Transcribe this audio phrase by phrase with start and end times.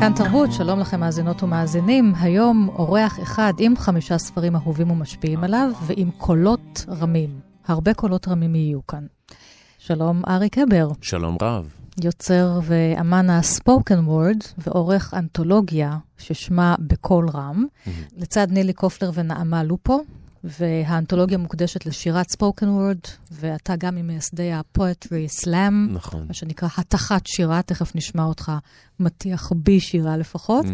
[0.00, 2.12] כאן תרבות, שלום לכם מאזינות ומאזינים.
[2.20, 7.40] היום אורח אחד עם חמישה ספרים אהובים ומשפיעים עליו, ועם קולות רמים.
[7.66, 9.06] הרבה קולות רמים יהיו כאן.
[9.78, 10.88] שלום אריק אבר.
[11.00, 11.74] שלום רב.
[12.04, 17.90] יוצר ואמן ה spoken word, ועורך אנתולוגיה ששמה בקול רם, mm-hmm.
[18.16, 20.00] לצד נילי קופלר ונעמה לופו,
[20.44, 22.98] והאנתולוגיה מוקדשת לשירת spoken word,
[23.32, 26.24] ואתה גם ממייסדי ה poetry slam, נכון.
[26.28, 28.52] מה שנקרא הטחת שירה, תכף נשמע אותך
[29.00, 30.68] מטיח בי שירה לפחות, mm.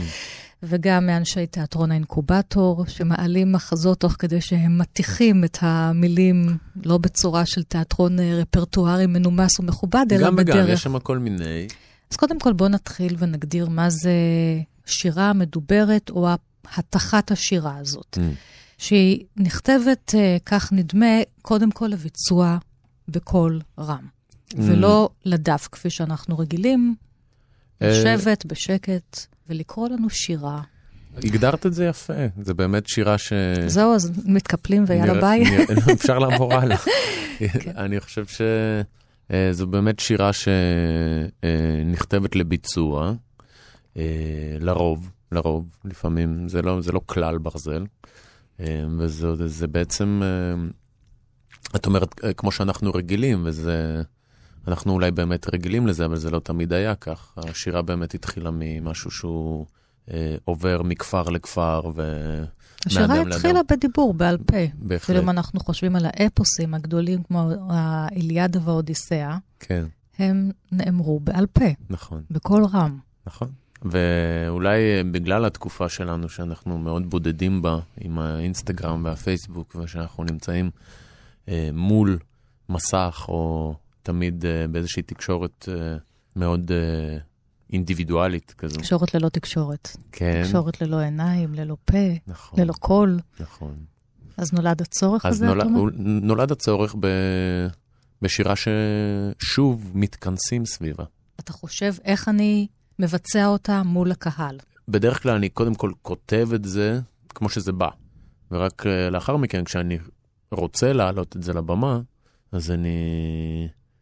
[0.63, 7.63] וגם מאנשי תיאטרון האינקובטור, שמעלים מחזות תוך כדי שהם מטיחים את המילים, לא בצורה של
[7.63, 10.57] תיאטרון אה, רפרטוארי מנומס ומכובד, אלא בדרך.
[10.57, 11.67] גם וגם, יש שם כל מיני.
[12.11, 14.13] אז קודם כל בואו נתחיל ונגדיר מה זה
[14.87, 16.29] שירה מדוברת, או
[16.77, 18.19] התחת השירה הזאת.
[18.21, 18.21] Mm.
[18.85, 22.59] שהיא נכתבת, אה, כך נדמה, קודם כל לביצוע
[23.09, 24.07] בקול רם,
[24.53, 24.57] mm.
[24.59, 26.95] ולא לדף, כפי שאנחנו רגילים,
[27.83, 30.63] אה, לשבת בשקט ולקרוא לנו שירה.
[31.17, 33.33] הגדרת את זה יפה, זה באמת שירה ש...
[33.67, 35.45] זהו, אז מתקפלים ויאללה ביי.
[35.93, 36.77] אפשר לעבור הלאה.
[37.39, 37.77] כן.
[37.77, 40.31] אני חושב שזו אה, באמת שירה
[41.43, 43.13] שנכתבת לביצוע,
[44.61, 47.85] לרוב, לרוב, לפעמים זה לא, זה לא כלל ברזל.
[48.61, 50.69] אה, וזה זה בעצם, אה,
[51.77, 54.03] את אומרת, אה, כמו שאנחנו רגילים, וזה,
[54.69, 57.33] אנחנו אולי באמת רגילים לזה, אבל זה לא תמיד היה כך.
[57.37, 59.67] השירה באמת התחילה ממשהו שהוא
[60.11, 62.03] אה, עובר מכפר לכפר ו...
[62.87, 64.57] השירה התחילה בדיבור, בעל פה.
[64.75, 65.03] בהחלט.
[65.03, 69.85] אפילו אם אנחנו חושבים על האפוסים הגדולים, כמו האיליאדה והאודיסאה, כן.
[70.19, 71.65] הם נאמרו בעל פה.
[71.91, 72.23] נכון.
[72.31, 72.99] בקול רם.
[73.27, 73.49] נכון.
[73.85, 80.71] ואולי בגלל התקופה שלנו, שאנחנו מאוד בודדים בה, עם האינסטגרם והפייסבוק, ושאנחנו נמצאים
[81.49, 82.19] אה, מול
[82.69, 85.97] מסך, או תמיד אה, באיזושהי תקשורת אה,
[86.37, 87.19] מאוד אה,
[87.73, 88.77] אינדיבידואלית כזו.
[88.77, 89.97] תקשורת ללא תקשורת.
[90.13, 90.43] כן.
[90.45, 93.21] תקשורת ללא עיניים, ללא פה, נכון, ללא קול.
[93.41, 93.75] נכון.
[94.37, 95.83] אז נולד הצורך הזה, אתה אומר?
[95.97, 97.07] נולד הצורך ב...
[98.23, 101.05] בשירה ששוב מתכנסים סביבה.
[101.41, 102.67] אתה חושב איך אני
[102.99, 104.59] מבצע אותה מול הקהל?
[104.89, 107.89] בדרך כלל אני קודם כל כותב את זה כמו שזה בא,
[108.51, 109.99] ורק אה, לאחר מכן, כשאני
[110.51, 112.01] רוצה להעלות את זה לבמה,
[112.53, 112.99] אז אני,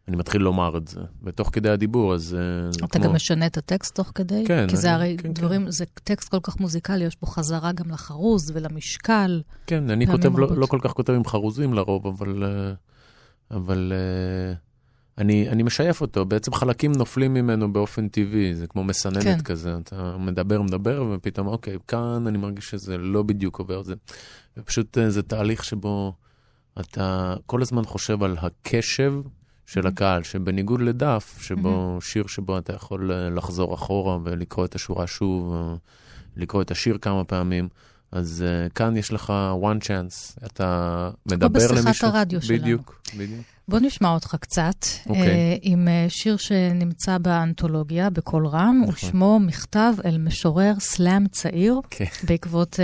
[0.07, 0.99] אני מתחיל לומר את זה.
[1.23, 3.03] ותוך כדי הדיבור, אז אה, אתה כמו...
[3.03, 4.43] גם משנה את הטקסט תוך כדי?
[4.47, 4.67] כן.
[4.69, 5.71] כי זה אני, הרי כן, דברים, כן.
[5.71, 9.41] זה טקסט כל כך מוזיקלי, יש בו חזרה גם לחרוז ולמשקל.
[9.67, 12.43] כן, אני כותב, לא, לא כל כך כותב עם חרוזים לרוב, אבל...
[12.43, 12.73] אה,
[13.51, 13.93] אבל
[15.17, 19.41] אני, אני משייף אותו, בעצם חלקים נופלים ממנו באופן טבעי, זה כמו מסננת כן.
[19.41, 23.93] כזה, אתה מדבר, מדבר, ופתאום, אוקיי, כאן אני מרגיש שזה לא בדיוק עובר זה.
[24.57, 26.13] ופשוט אה, זה תהליך שבו
[26.79, 29.13] אתה כל הזמן חושב על הקשב
[29.65, 35.07] של הקהל, שבניגוד לדף, שבו שיר שבו אתה יכול אה, לחזור אחורה ולקרוא את השורה
[35.07, 35.55] שוב,
[36.35, 37.69] לקרוא את השיר כמה פעמים.
[38.11, 41.83] אז uh, כאן יש לך one chance, אתה מדבר למישהו.
[41.83, 42.61] כמו בשיחת הרדיו בדיוק, שלנו.
[42.61, 43.52] בדיוק, בדיוק.
[43.67, 45.09] בוא נשמע אותך קצת, okay.
[45.09, 45.55] אוקיי.
[45.55, 48.93] uh, עם uh, שיר שנמצא באנתולוגיה, בקול רם, נכון.
[48.93, 51.89] ושמו מכתב אל משורר סלאם צעיר, Okay.
[51.97, 52.05] כן.
[52.27, 52.79] בעקבות uh,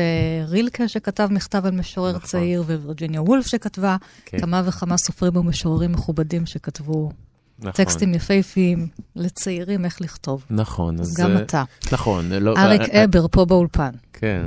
[0.50, 2.28] רילקה שכתב מכתב אל משורר נכון.
[2.30, 4.40] צעיר, ווירג'יניה וולף שכתבה, כן.
[4.40, 7.12] כמה וכמה סופרים ומשוררים מכובדים שכתבו
[7.60, 7.72] נכון.
[7.72, 10.46] טקסטים יפהפיים לצעירים איך לכתוב.
[10.50, 11.00] נכון.
[11.00, 11.64] אז גם זה- אתה.
[11.92, 12.32] נכון.
[12.32, 13.92] לא, אריק אה, אה, אבר פה באולפן.
[14.14, 14.46] כן.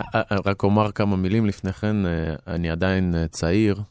[0.00, 2.12] אה, אה, רק אומר כמה מילים לפני כן, אה,
[2.46, 3.82] אני עדיין אה, צעיר,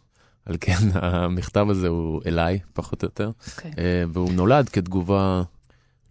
[0.47, 3.71] על כן המכתב הזה הוא אליי, פחות או יותר, אוקיי.
[3.77, 5.43] אה, והוא נולד כתגובה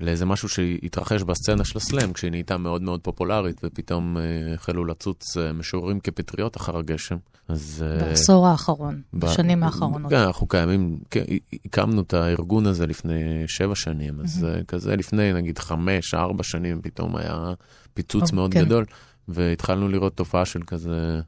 [0.00, 4.22] לאיזה משהו שהתרחש בסצנה של הסלאם, כשהיא נהייתה מאוד מאוד פופולרית, ופתאום אה,
[4.54, 7.16] החלו לצוץ אה, משוררים כפטריות אחר הגשם.
[7.48, 7.84] אז...
[8.00, 10.10] בעשור האחרון, ב- בשנים האחרונות.
[10.10, 11.24] כן, אנחנו קיימים, כן,
[11.64, 16.80] הקמנו את הארגון הזה לפני שבע שנים, אז אה, כזה לפני נגיד חמש, ארבע שנים,
[16.82, 17.52] פתאום היה
[17.94, 18.64] פיצוץ או, מאוד כן.
[18.64, 18.84] גדול,
[19.28, 21.20] והתחלנו לראות תופעה של כזה...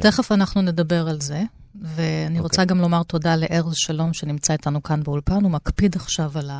[0.00, 1.42] תכף אנחנו נדבר על זה,
[1.80, 2.40] ואני אוקיי.
[2.40, 6.50] רוצה גם לומר תודה לארז שלום שנמצא איתנו כאן באולפן, הוא מקפיד עכשיו על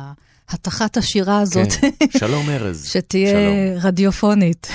[0.49, 1.89] התחת השירה הזאת, כן.
[2.19, 2.85] שלום ארז.
[2.85, 3.87] שתהיה שלום.
[3.87, 4.67] רדיופונית.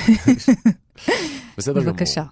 [1.59, 1.93] בסדר גמור.
[1.93, 2.25] בבקשה.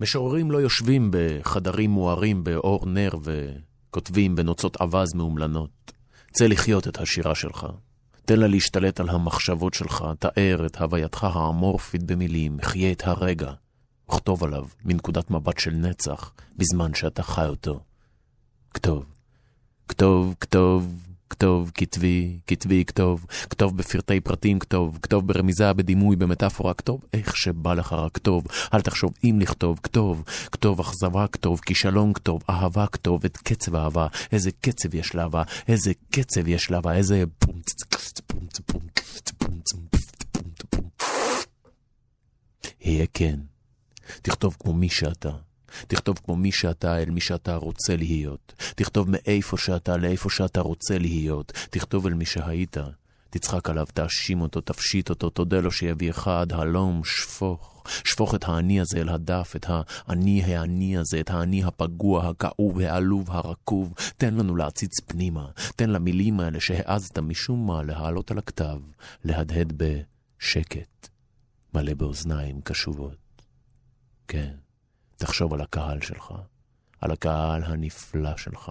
[0.00, 5.92] משוררים לא יושבים בחדרים מוארים באור נר וכותבים בנוצות אווז מאומלנות.
[6.32, 7.66] צא לחיות את השירה שלך.
[8.24, 13.52] תן לה להשתלט על המחשבות שלך, תאר את הווייתך האמורפית במילים, חיה את הרגע.
[14.08, 17.80] וכתוב עליו מנקודת מבט של נצח, בזמן שאתה חי אותו.
[18.74, 19.04] כתוב,
[19.88, 20.94] כתוב, כתוב,
[21.30, 27.74] כתוב, כתבי, כתבי, כתוב, כתוב בפרטי פרטים, כתוב, כתוב ברמיזה, בדימוי, במטאפורה, כתוב איך שבא
[27.74, 33.24] לך רק כתוב, אל תחשוב אם לכתוב, כתוב, כתוב אכזבה, כתוב, כישלון, כתוב, אהבה, כתוב,
[33.24, 37.60] את קצב האהבה, איזה קצב יש לאהבה, איזה קצב יש לאהבה, איזה פום
[42.84, 43.40] היה כן,
[44.22, 45.30] תכתוב כמו מי שאתה.
[45.86, 48.52] תכתוב כמו מי שאתה אל מי שאתה רוצה להיות.
[48.76, 51.52] תכתוב מאיפה שאתה לאיפה שאתה רוצה להיות.
[51.70, 52.76] תכתוב אל מי שהיית.
[53.30, 57.82] תצחק עליו, תאשים אותו, תפשיט אותו, תודה לו שיביא אחד, הלום, שפוך.
[58.04, 63.30] שפוך את האני הזה אל הדף, את האני האני הזה, את האני הפגוע, הכאוב, העלוב,
[63.30, 63.94] הרקוב.
[64.16, 65.46] תן לנו להציץ פנימה.
[65.76, 68.78] תן למילים האלה שהעזת משום מה להעלות על הכתב,
[69.24, 71.08] להדהד בשקט,
[71.74, 73.23] מלא באוזניים קשובות.
[74.28, 74.54] כן.
[75.16, 76.34] תחשוב על הקהל שלך,
[77.00, 78.70] על הקהל הנפלא שלך,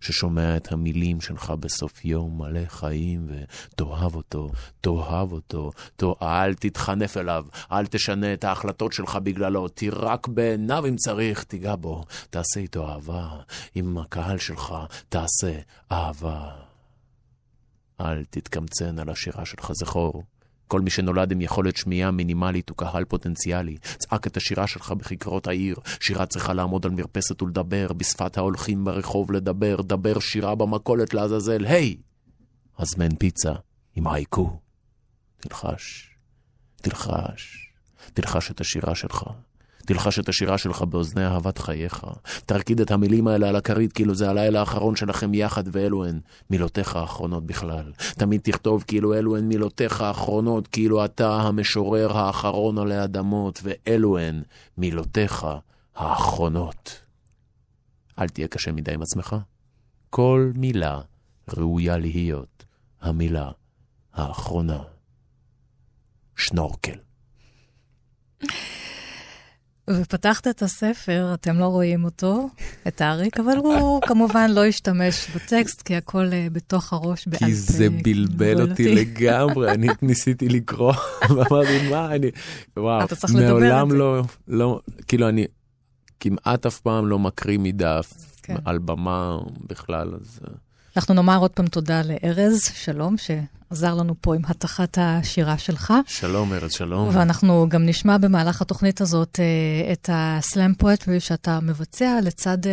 [0.00, 4.50] ששומע את המילים שלך בסוף יום מלא חיים, ותאהב אותו,
[4.80, 10.96] תאהב אותו, תאהב, אל תתחנף אליו, אל תשנה את ההחלטות שלך בגללו, תירק בעיניו אם
[10.96, 13.28] צריך, תיגע בו, תעשה איתו אהבה,
[13.74, 14.74] עם הקהל שלך
[15.08, 15.58] תעשה
[15.92, 16.50] אהבה.
[18.00, 20.22] אל תתקמצן על השירה שלך, זכור.
[20.72, 23.76] כל מי שנולד עם יכולת שמיעה מינימלית הוא קהל פוטנציאלי.
[23.98, 25.76] צעק את השירה שלך בכיכרות העיר.
[26.00, 31.64] שירה צריכה לעמוד על מרפסת ולדבר, בשפת ההולכים ברחוב לדבר, דבר שירה במכולת לעזאזל.
[31.64, 31.96] היי!
[32.78, 33.52] הזמן פיצה
[33.96, 34.58] עם הייקו.
[35.40, 36.10] תלחש,
[36.76, 37.72] תלחש,
[38.14, 39.24] תלחש את השירה שלך.
[39.86, 42.04] תלחש את השירה שלך באוזני אהבת חייך.
[42.46, 46.20] תרקיד את המילים האלה על הכרית כאילו זה הלילה האחרון שלכם יחד ואלו הן
[46.50, 47.92] מילותיך האחרונות בכלל.
[48.14, 54.42] תמיד תכתוב כאילו אלו הן מילותיך האחרונות, כאילו אתה המשורר האחרון עלי אדמות, ואלו הן
[54.78, 55.46] מילותיך
[55.96, 57.00] האחרונות.
[58.18, 59.36] אל תהיה קשה מדי עם עצמך.
[60.10, 61.00] כל מילה
[61.56, 62.64] ראויה להיות
[63.00, 63.50] המילה
[64.14, 64.78] האחרונה.
[66.36, 66.98] שנורקל.
[69.90, 72.48] ופתחת את הספר, אתם לא רואים אותו,
[72.88, 77.46] את האריק, אבל הוא כמובן לא השתמש בטקסט, כי הכל uh, בתוך הראש בעל פה.
[77.46, 80.92] כי זה בלבל אותי לגמרי, אני ניסיתי לקרוא,
[81.30, 82.30] ואמרתי, מה אני,
[82.76, 85.46] וואו, מעולם לא, לא, כאילו אני
[86.20, 88.12] כמעט אף פעם לא מקריא מדף
[88.42, 88.56] כן.
[88.64, 89.38] על במה
[89.68, 90.40] בכלל, אז...
[90.92, 90.96] אה.
[90.96, 95.94] אנחנו נאמר עוד פעם תודה לארז, שלום, שעזר לנו פה עם התחת השירה שלך.
[96.06, 97.08] שלום, ארז, שלום.
[97.12, 102.68] ואנחנו גם נשמע במהלך התוכנית הזאת uh, את הסלאם פואטרי שאתה מבצע לצד uh,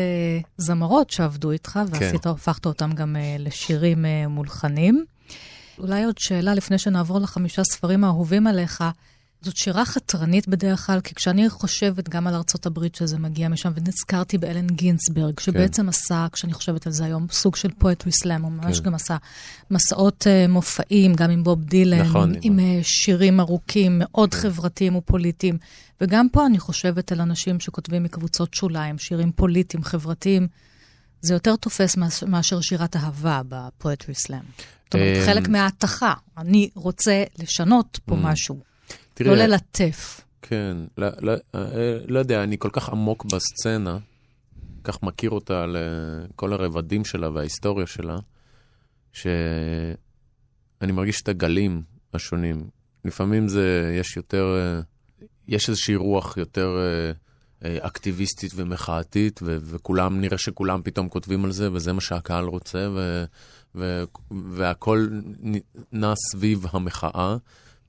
[0.57, 1.85] זמרות שעבדו איתך, כן.
[1.91, 2.29] ועשית, כן.
[2.29, 5.05] הפכת אותם גם uh, לשירים uh, מולחנים.
[5.77, 8.83] אולי עוד שאלה לפני שנעבור לחמישה ספרים האהובים עליך.
[9.41, 13.71] זאת שירה חתרנית בדרך כלל, כי כשאני חושבת גם על ארצות הברית שזה מגיע משם,
[13.75, 15.43] ונזכרתי באלן גינסברג, כן.
[15.43, 15.89] שבעצם כן.
[15.89, 18.85] עשה, כשאני חושבת על זה היום, סוג של פואטרי סלאם, הוא ממש כן.
[18.85, 19.17] גם עשה
[19.71, 24.39] מסעות uh, מופעים, גם עם בוב דילן, נכון, עם, עם uh, שירים ארוכים, מאוד כן.
[24.39, 25.57] חברתיים ופוליטיים.
[26.01, 30.47] וגם פה אני חושבת על אנשים שכותבים מקבוצות שוליים, שירים פוליטיים, חברתיים.
[31.21, 31.97] זה יותר תופס
[32.27, 34.39] מאשר שירת אהבה בפואטרי סלאם.
[34.83, 36.13] זאת אומרת, אמ, חלק מההתכה.
[36.37, 38.17] אני רוצה לשנות פה mm.
[38.17, 38.68] משהו.
[39.19, 40.21] תראה, לא ללטף.
[40.41, 43.97] כן, לא, לא, אה, לא יודע, אני כל כך עמוק בסצנה,
[44.83, 48.17] כך מכיר אותה לכל הרבדים שלה וההיסטוריה שלה,
[49.13, 51.81] שאני מרגיש את הגלים
[52.13, 52.69] השונים.
[53.05, 54.81] לפעמים זה, יש יותר, אה,
[55.47, 56.77] יש איזושהי רוח יותר
[57.65, 62.87] אה, אקטיביסטית ומחאתית, ו- וכולם, נראה שכולם פתאום כותבים על זה, וזה מה שהקהל רוצה,
[62.95, 63.25] ו-
[63.75, 65.07] ו- והכל
[65.91, 67.37] נע סביב המחאה.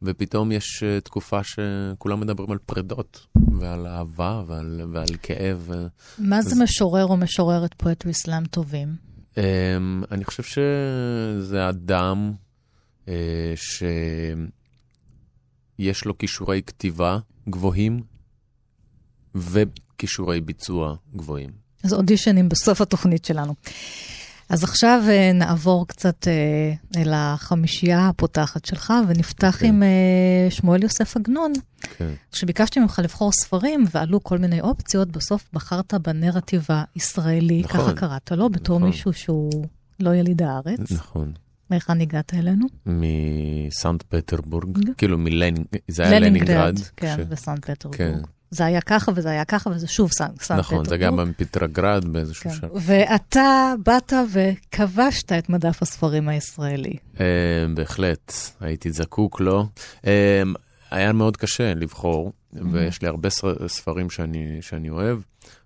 [0.02, 3.26] ופתאום יש uh, תקופה שכולם מדברים על פרדות,
[3.60, 5.70] ועל אהבה, ועל, ועל כאב.
[6.18, 6.44] מה אז...
[6.44, 8.88] זה משורר או משוררת פואטרי סלאם טובים?
[9.34, 9.38] Um,
[10.10, 12.32] אני חושב שזה אדם
[13.06, 13.10] uh,
[15.80, 18.02] שיש לו כישורי כתיבה גבוהים
[19.34, 21.50] וכישורי ביצוע גבוהים.
[21.84, 23.54] אז אודישנים בסוף התוכנית שלנו.
[24.50, 29.60] אז עכשיו uh, נעבור קצת uh, אל החמישייה הפותחת שלך, ונפתח okay.
[29.60, 29.66] כן.
[29.66, 31.52] עם uh, שמואל יוסף עגנון.
[31.80, 32.10] כן.
[32.32, 38.32] כשביקשתי ממך לבחור ספרים ועלו כל מיני אופציות, בסוף בחרת בנרטיב הישראלי, נכון, ככה קראת
[38.32, 38.88] לו, בתור נכון.
[38.88, 39.66] מישהו שהוא
[40.00, 40.92] לא יליד הארץ.
[40.92, 41.32] נכון.
[41.70, 42.66] מהיכן הגעת אלינו?
[42.86, 45.64] מסנט פטרבורג, כאילו מלנינגרד.
[45.98, 46.78] לנינגרד.
[46.96, 47.26] כן, ש...
[47.28, 47.98] וסנט פטרבורג.
[47.98, 48.18] כן.
[48.50, 50.60] זה היה ככה וזה היה ככה, וזה שוב סן פטרבורג.
[50.60, 52.56] נכון, זה גם בפטרגרד באיזשהו כן.
[52.56, 52.70] שלב.
[52.74, 56.96] ואתה באת וכבשת את מדף הספרים הישראלי.
[57.20, 57.26] אה,
[57.74, 59.66] בהחלט, הייתי זקוק לו.
[60.06, 60.42] אה,
[60.90, 63.28] היה מאוד קשה לבחור, ויש לי הרבה
[63.66, 65.18] ספרים שאני, שאני אוהב.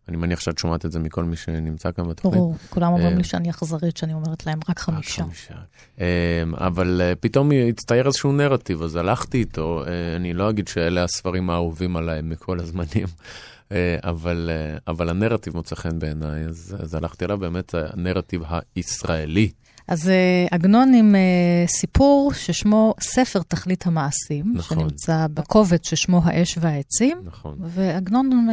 [0.08, 2.34] אני מניח שאת שומעת את זה מכל מי שנמצא כאן בתוכנית.
[2.34, 5.22] ברור, כולם אומרים אה, לי שאני אכזרית, שאני אומרת להם רק חמישה.
[5.22, 5.54] רק חמישה.
[6.00, 9.84] אה, אבל אה, פתאום הצטייר איזשהו נרטיב, אז הלכתי איתו.
[10.16, 13.06] אני לא אגיד שאלה הספרים האהובים עליי מכל הזמנים,
[14.04, 14.50] אבל,
[14.86, 18.42] אבל הנרטיב מוצא חן בעיניי, אז, אז הלכתי אליו באמת הנרטיב
[18.76, 19.50] הישראלי.
[19.88, 20.10] אז
[20.50, 21.14] עגנון עם
[21.66, 24.78] סיפור ששמו ספר תכלית המעשים, נכון.
[24.78, 27.18] שנמצא בקובץ ששמו האש והעצים.
[27.24, 27.58] נכון.
[27.60, 28.48] ועגנון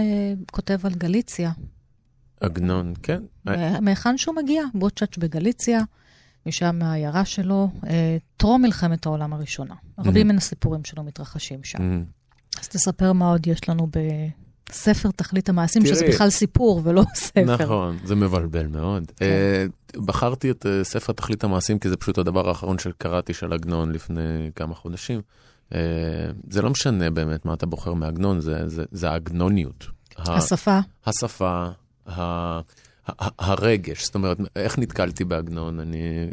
[0.52, 1.52] כותב על גליציה.
[2.42, 3.22] עגנון, כן.
[3.82, 5.82] מהיכן שהוא מגיע, בוצ'אץ' בגליציה,
[6.46, 7.70] משם מהעיירה שלו,
[8.38, 9.76] טרום מלחמת העולם הראשונה.
[10.00, 12.04] רבים מן הסיפורים שלו מתרחשים שם.
[12.60, 13.88] אז תספר מה עוד יש לנו.
[14.72, 17.42] ספר תכלית המעשים, תראי, שזה בכלל סיפור ולא ספר.
[17.42, 19.12] נכון, זה מבלבל מאוד.
[19.16, 19.26] כן.
[19.96, 23.92] Uh, בחרתי את uh, ספר תכלית המעשים כי זה פשוט הדבר האחרון שקראתי של עגנון
[23.92, 25.22] לפני כמה חודשים.
[25.70, 25.74] Uh,
[26.50, 29.86] זה לא משנה באמת מה אתה בוחר מעגנון, זה, זה, זה העגנוניות.
[30.18, 30.80] השפה.
[31.06, 31.68] השפה,
[32.06, 32.62] ה, ה,
[33.08, 35.80] ה, הרגש, זאת אומרת, איך נתקלתי בעגנון?
[35.80, 36.30] אני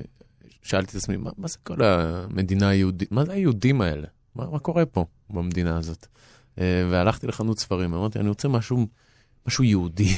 [0.63, 4.07] שאלתי את עצמי, מה, מה זה כל המדינה היהודית, מה זה היהודים האלה?
[4.35, 6.07] מה, מה קורה פה במדינה הזאת?
[6.59, 8.87] אה, והלכתי לחנות ספרים, אמרתי, אני רוצה משהו,
[9.47, 10.09] משהו יהודי.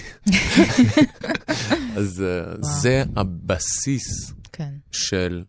[1.96, 4.72] אז אה, זה הבסיס כן.
[4.92, 5.44] של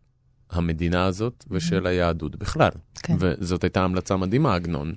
[0.52, 2.72] המדינה הזאת ושל היהדות בכלל.
[2.96, 3.16] כן.
[3.20, 4.94] וזאת הייתה המלצה מדהימה, עגנון,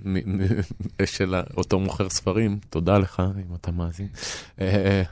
[1.05, 4.09] של אותו מוכר ספרים, תודה לך אם אתה מאזין.
[4.61, 5.03] אה,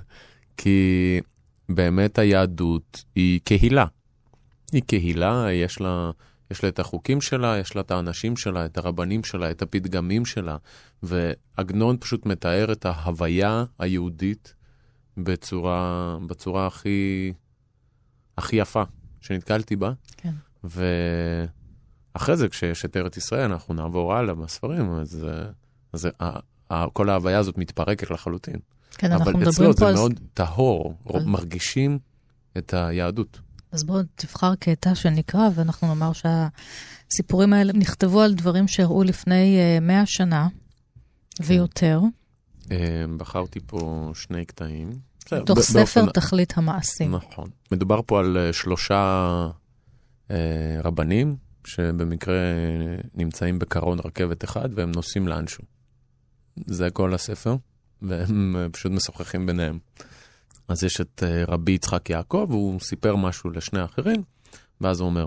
[0.57, 1.21] כי
[1.69, 3.87] באמת היהדות היא קהילה.
[4.73, 6.11] היא קהילה, יש לה...
[6.53, 10.25] יש לה את החוקים שלה, יש לה את האנשים שלה, את הרבנים שלה, את הפתגמים
[10.25, 10.57] שלה,
[11.03, 14.55] ועגנון פשוט מתאר את ההוויה היהודית
[15.17, 17.33] בצורה, בצורה הכי,
[18.39, 18.83] הכי יפה
[19.21, 19.93] שנתקלתי בה.
[20.17, 20.33] כן.
[22.15, 25.27] ואחרי זה, כשיש את ארץ ישראל, אנחנו נעבור הלאה בספרים, אז,
[25.93, 26.09] אז
[26.93, 28.57] כל ההוויה הזאת מתפרקת לחלוטין.
[28.91, 29.67] כן, אנחנו מדברים פה על...
[29.67, 31.25] אבל אצלו זה מאוד טהור, על...
[31.25, 31.99] מרגישים
[32.59, 33.41] את היהדות.
[33.73, 39.83] אז בואו תבחר קטע שנקרא, ואנחנו נאמר שהסיפורים האלה נכתבו על דברים שהראו לפני uh,
[39.83, 40.49] אה, 100 שנה
[41.35, 41.45] כן.
[41.47, 42.01] ויותר.
[42.65, 42.69] Uh,
[43.17, 44.91] בחרתי פה שני קטעים.
[45.33, 46.11] מתוך ספר.
[46.11, 47.15] תכלית המעשים.
[47.15, 47.51] נכון.
[47.73, 49.27] מדובר פה על uh, שלושה
[50.85, 52.35] רבנים, שבמקרה
[53.15, 55.65] נמצאים בקרון רכבת אחד, והם נוסעים לאנשהו.
[56.67, 57.57] זה כל הספר,
[58.03, 59.79] והם פשוט משוחחים ביניהם.
[60.69, 64.23] אז יש את אה, רבי יצחק יעקב, והוא סיפר משהו לשני האחרים,
[64.81, 65.27] ואז הוא אומר,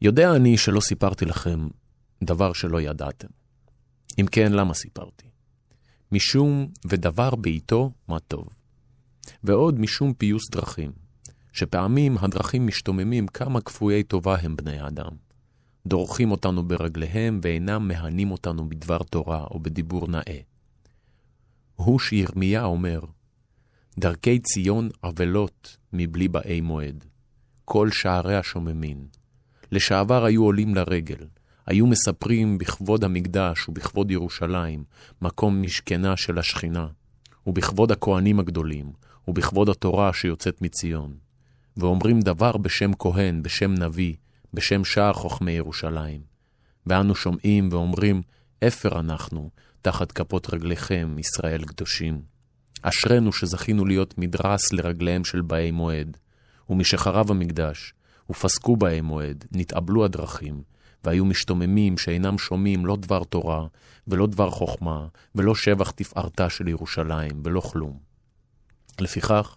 [0.00, 1.68] יודע אני שלא סיפרתי לכם
[2.22, 3.28] דבר שלא ידעתם.
[4.20, 5.26] אם כן, למה סיפרתי?
[6.12, 8.48] משום ודבר בעיתו מה טוב.
[9.44, 10.92] ועוד משום פיוס דרכים,
[11.52, 15.12] שפעמים הדרכים משתוממים כמה כפויי טובה הם בני האדם.
[15.86, 20.40] דורכים אותנו ברגליהם ואינם מהנים אותנו בדבר תורה או בדיבור נאה.
[21.76, 23.00] הוא שירמיה אומר,
[23.98, 27.04] דרכי ציון אבלות מבלי באי מועד.
[27.64, 29.06] כל שעריה שוממין.
[29.72, 31.26] לשעבר היו עולים לרגל,
[31.66, 34.84] היו מספרים בכבוד המקדש ובכבוד ירושלים,
[35.22, 36.86] מקום משכנה של השכינה,
[37.46, 38.92] ובכבוד הכהנים הגדולים,
[39.28, 41.14] ובכבוד התורה שיוצאת מציון.
[41.76, 44.14] ואומרים דבר בשם כהן, בשם נביא,
[44.54, 46.20] בשם שער חכמי ירושלים.
[46.86, 48.22] ואנו שומעים ואומרים,
[48.66, 49.50] אפר אנחנו,
[49.82, 52.31] תחת כפות רגליכם, ישראל קדושים.
[52.82, 56.16] אשרינו שזכינו להיות מדרס לרגליהם של באי מועד.
[56.70, 57.94] ומשחרב המקדש,
[58.30, 60.62] ופסקו באי מועד, נתאבלו הדרכים,
[61.04, 63.66] והיו משתוממים שאינם שומעים לא דבר תורה,
[64.08, 67.98] ולא דבר חוכמה, ולא שבח תפארתה של ירושלים, ולא כלום.
[69.00, 69.56] לפיכך,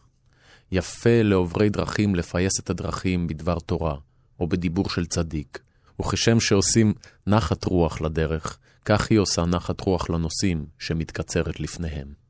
[0.71, 3.95] יפה לעוברי דרכים לפייס את הדרכים בדבר תורה,
[4.39, 5.59] או בדיבור של צדיק,
[6.01, 6.93] וכשם שעושים
[7.27, 12.24] נחת רוח לדרך, כך היא עושה נחת רוח לנוסעים שמתקצרת לפניהם.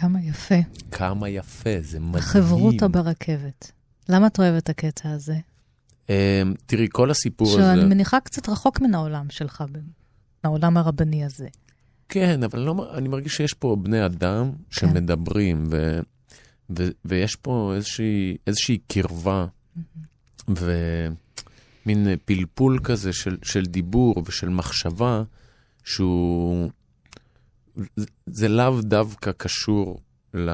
[0.00, 0.54] כמה יפה.
[0.90, 2.22] כמה יפה, זה מדהים.
[2.22, 3.72] חברותא ברכבת.
[4.08, 5.36] למה את אוהבת את הקטע הזה?
[6.06, 6.10] Um,
[6.66, 7.58] תראי, כל הסיפור הזה...
[7.58, 9.64] שאני מניחה קצת רחוק מן העולם שלך,
[10.44, 11.48] מהעולם הרבני הזה.
[12.08, 14.56] כן, אבל לא, אני מרגיש שיש פה בני אדם כן.
[14.70, 16.00] שמדברים, ו,
[16.76, 20.52] ו, ויש פה איזושהי, איזושהי קרבה, mm-hmm.
[21.86, 25.22] ומין פלפול כזה של, של דיבור ושל מחשבה,
[25.84, 26.70] שהוא
[28.26, 30.00] זה לאו דווקא קשור
[30.34, 30.50] ל...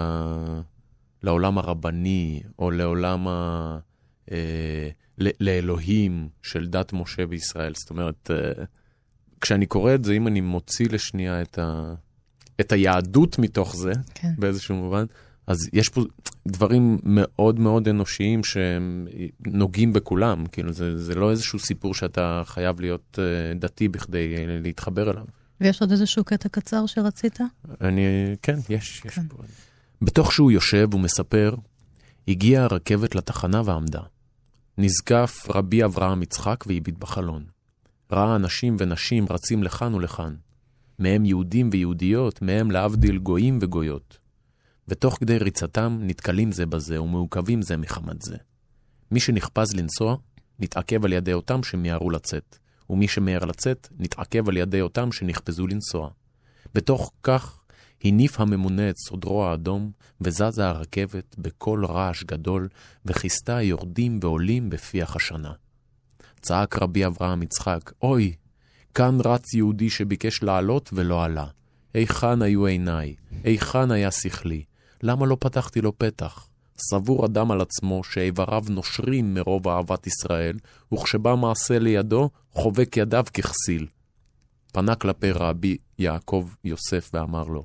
[1.23, 3.79] לעולם הרבני, או לעולם ה...
[4.33, 4.89] אה,
[5.19, 7.73] לאלוהים של דת משה בישראל.
[7.75, 8.65] זאת אומרת, אה,
[9.41, 11.95] כשאני קורא את זה, אם אני מוציא לשנייה את, ה...
[12.61, 14.33] את היהדות מתוך זה, כן.
[14.39, 15.05] באיזשהו מובן,
[15.47, 16.03] אז יש פה,
[16.49, 19.07] דברים מאוד מאוד אנושיים שהם
[19.47, 24.63] נוגעים בכולם, כאילו זה, זה לא איזשהו סיפור שאתה חייב להיות uh, דתי בכדי uh,
[24.63, 25.25] להתחבר אליו.
[25.61, 27.39] ויש עוד איזשהו קטע קצר שרצית?
[27.81, 28.03] אני,
[28.43, 29.29] כן, יש, יש כן.
[29.29, 29.37] פה.
[30.03, 31.55] בתוך שהוא יושב ומספר,
[32.29, 34.01] הגיעה הרכבת לתחנה ועמדה.
[34.79, 37.45] נזקף רבי אברהם יצחק והביט בחלון.
[38.13, 40.35] ראה אנשים ונשים רצים לכאן ולכאן.
[40.99, 44.19] מהם יהודים ויהודיות, מהם להבדיל גויים וגויות.
[44.89, 48.37] ותוך כדי ריצתם נתקלים זה בזה ומעוכבים זה מחמת זה.
[49.11, 50.17] מי שנחפז לנסוע,
[50.59, 52.59] נתעכב על ידי אותם שמיהרו לצאת,
[52.91, 56.11] ומי שמיהר לצאת, נתעכב על ידי אותם שנחפזו לנסוע.
[56.75, 57.61] בתוך כך
[58.05, 62.69] הניף הממונה את סודרו האדום, וזזה הרכבת בקול רעש גדול,
[63.05, 65.53] וכיסתה יורדים ועולים בפיח השנה.
[66.41, 68.35] צעק רבי אברהם יצחק, אוי,
[68.95, 71.47] כאן רץ יהודי שביקש לעלות ולא עלה.
[71.95, 73.15] היכן היו עיניי?
[73.45, 74.65] היכן היה שכלי?
[75.03, 76.49] למה לא פתחתי לו פתח?
[76.79, 80.59] סבור אדם על עצמו שאיבריו נושרים מרוב אהבת ישראל,
[80.95, 83.87] וכשבא מעשה לידו, חובק ידיו ככסיל.
[84.73, 87.65] פנה כלפי רבי יעקב יוסף ואמר לו,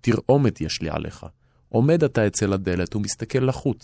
[0.00, 1.26] תרעומת יש לי עליך.
[1.68, 3.82] עומד אתה אצל הדלת ומסתכל לחוץ.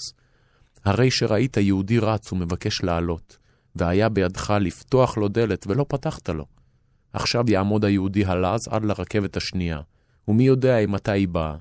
[0.85, 3.39] הרי שראית יהודי רץ ומבקש לעלות,
[3.77, 6.47] והיה בידך לפתוח לו דלת ולא פתחת לו.
[7.13, 9.81] עכשיו יעמוד היהודי הלז עד לרכבת השנייה,
[10.29, 11.57] ומי יודע אם מתי היא באה,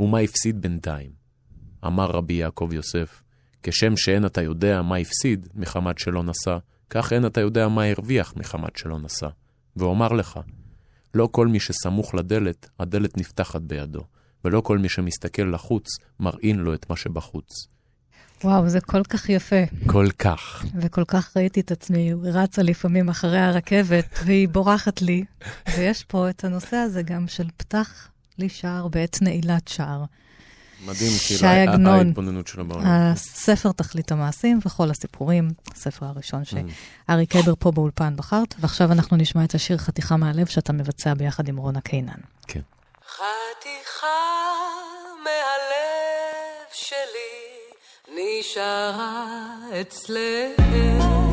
[0.00, 1.25] ומה הפסיד בינתיים.
[1.86, 3.22] אמר רבי יעקב יוסף,
[3.62, 6.58] כשם שאין אתה יודע מה הפסיד מחמת שלא נסע,
[6.90, 9.28] כך אין אתה יודע מה הרוויח מחמת שלא נסע.
[9.76, 10.40] ואומר לך,
[11.14, 14.00] לא כל מי שסמוך לדלת, הדלת נפתחת בידו,
[14.44, 15.86] ולא כל מי שמסתכל לחוץ,
[16.20, 17.68] מראים לו את מה שבחוץ.
[18.44, 19.62] וואו, זה כל כך יפה.
[19.86, 20.64] כל כך.
[20.80, 25.24] וכל כך ראיתי את עצמי רצה לפעמים אחרי הרכבת, והיא בורחת לי.
[25.76, 30.04] ויש פה את הנושא הזה גם של פתח לי שער בעת נעילת שער.
[30.86, 31.48] מדהים, כאילו,
[31.88, 32.86] ההתבוננות שלו בעולם.
[32.86, 36.44] הספר תכלית המעשים וכל הסיפורים, הספר הראשון mm.
[37.08, 41.48] שארי קייבר פה באולפן בחרת, ועכשיו אנחנו נשמע את השיר חתיכה מהלב שאתה מבצע ביחד
[41.48, 42.20] עם רונה קיינן.
[42.46, 42.60] כן.
[43.06, 44.06] חתיכה
[45.24, 47.36] מהלב שלי
[48.14, 49.26] נשארה
[49.80, 51.25] אצלך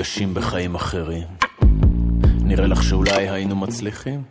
[0.00, 1.26] נפגשים בחיים אחרים.
[2.42, 4.22] נראה לך שאולי היינו מצליחים?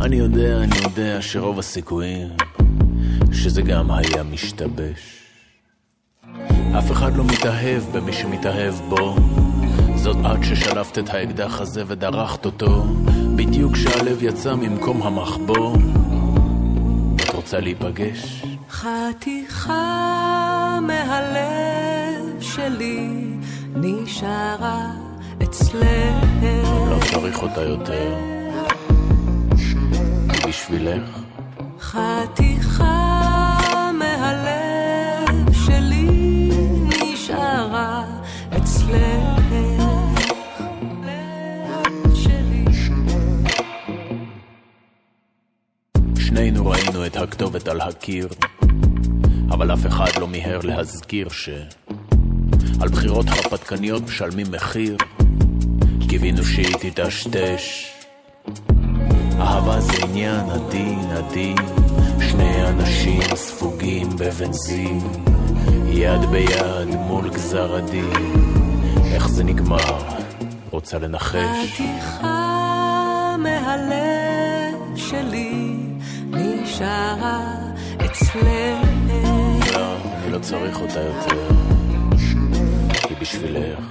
[0.00, 2.28] אני יודע, אני יודע שרוב הסיכויים
[3.32, 5.22] שזה גם היה משתבש.
[6.78, 9.16] אף אחד לא מתאהב במי שמתאהב בו.
[9.96, 12.84] זאת עד ששלפת את האקדח הזה ודרכת אותו,
[13.36, 15.76] בדיוק כשהלב יצא ממקום המחבוא.
[17.16, 18.42] את רוצה להיפגש?
[18.70, 19.78] חתיכה
[20.82, 23.29] מהלב שלי
[23.82, 24.90] נשארה
[25.42, 25.74] אצלך.
[26.90, 28.14] לא צריך אותה יותר.
[30.48, 31.18] בשבילך.
[31.80, 33.20] חתיכה
[33.98, 36.50] מהלב שלי
[37.02, 38.04] נשארה
[38.56, 39.40] אצלך.
[46.18, 48.28] שנינו ראינו את הכתובת על הקיר,
[49.50, 51.48] אבל אף אחד לא מיהר להזכיר ש...
[52.80, 54.96] על בחירות הרפתקניות משלמים מחיר,
[56.08, 57.92] קיווינו שהיא תטשטש.
[59.40, 61.56] אהבה זה עניין עדין עדין,
[62.30, 65.00] שני אנשים ספוגים בבנזין,
[65.88, 68.10] יד ביד מול גזר הדין,
[69.14, 69.98] איך זה נגמר?
[70.70, 71.72] רוצה לנחש?
[71.74, 75.76] חתיכה מהלב שלי
[76.30, 77.56] נשארה
[78.04, 78.90] אצלך.
[79.72, 81.79] לא, אני לא צריך אותה יותר.
[83.20, 83.84] בשבילך.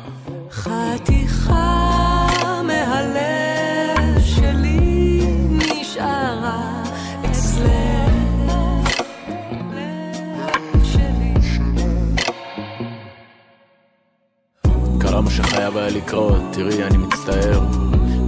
[0.52, 2.28] חתיכה
[2.64, 6.84] מהלב שלי נשארה
[7.26, 7.70] אצלך.
[15.00, 17.62] קרה מה שחייב היה לקרות, תראי, אני מצטער.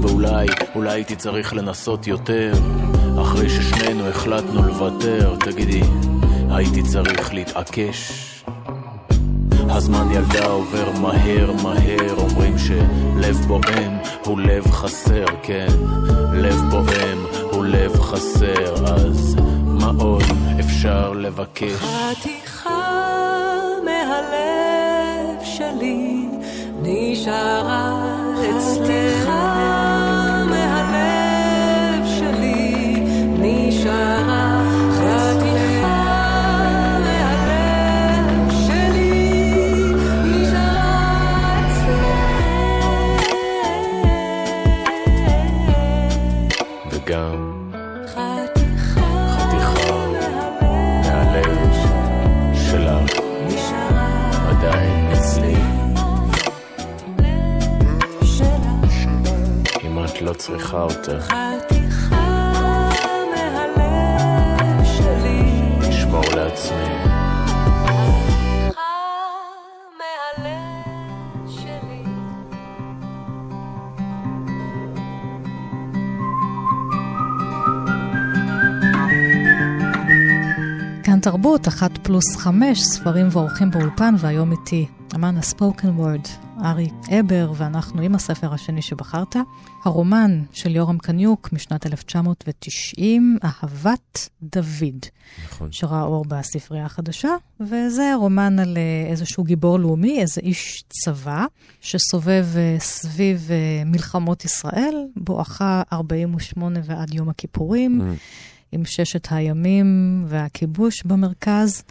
[0.02, 2.54] ואולי, אולי הייתי צריך לנסות יותר.
[3.22, 5.82] אחרי ששנינו החלטנו לוותר, תגידי,
[6.50, 8.31] הייתי צריך להתעקש.
[9.74, 15.68] הזמן ילדה עובר מהר מהר, אומרים שלב בוהם הוא לב חסר, כן,
[16.34, 20.24] לב בוהם הוא לב חסר, אז מה עוד
[20.60, 21.72] אפשר לבקש?
[21.72, 22.92] חתיכה
[23.86, 26.28] מהלב שלי
[26.82, 28.04] נשארה
[28.40, 29.30] אצלך
[60.42, 62.92] צריכה אותה, חתיכה
[63.36, 65.62] מהלב שלי.
[65.90, 66.76] לשמור לעצמי.
[81.04, 86.28] כאן תרבות, אחת פלוס חמש, ספרים ואורחים באולפן, והיום איתי אמן הספוקן וורד,
[86.64, 89.36] ארי אבר, ואנחנו עם הספר השני שבחרת,
[89.84, 95.06] הרומן של יורם קניוק משנת 1990, אהבת דוד,
[95.46, 95.72] נכון.
[95.72, 101.46] שראה אור בספרייה החדשה, וזה רומן על אה, איזשהו גיבור לאומי, איזה איש צבא,
[101.82, 108.02] שסובב אה, סביב אה, מלחמות ישראל, בואכה 48 ועד יום הכיפורים.
[108.02, 108.04] Mm,
[108.72, 111.84] עם ששת הימים והכיבוש במרכז,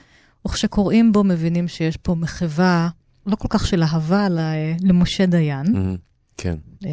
[0.47, 2.89] וכשקוראים בו מבינים שיש פה מחווה,
[3.27, 5.97] לא כל כך של אהבה, אה, למשה דיין.
[6.37, 6.91] כן, אה,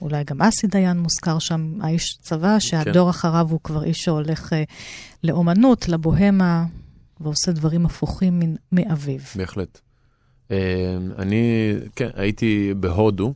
[0.00, 4.62] אולי גם אסי דיין מוזכר שם, האיש צבא, שהדור אחריו הוא כבר איש שהולך אה,
[5.24, 6.64] לאומנות, לבוהמה,
[7.20, 9.18] ועושה דברים הפוכים מן- מאביו.
[9.36, 9.80] בהחלט.
[10.50, 10.56] אה,
[11.18, 13.34] אני, כן, הייתי בהודו,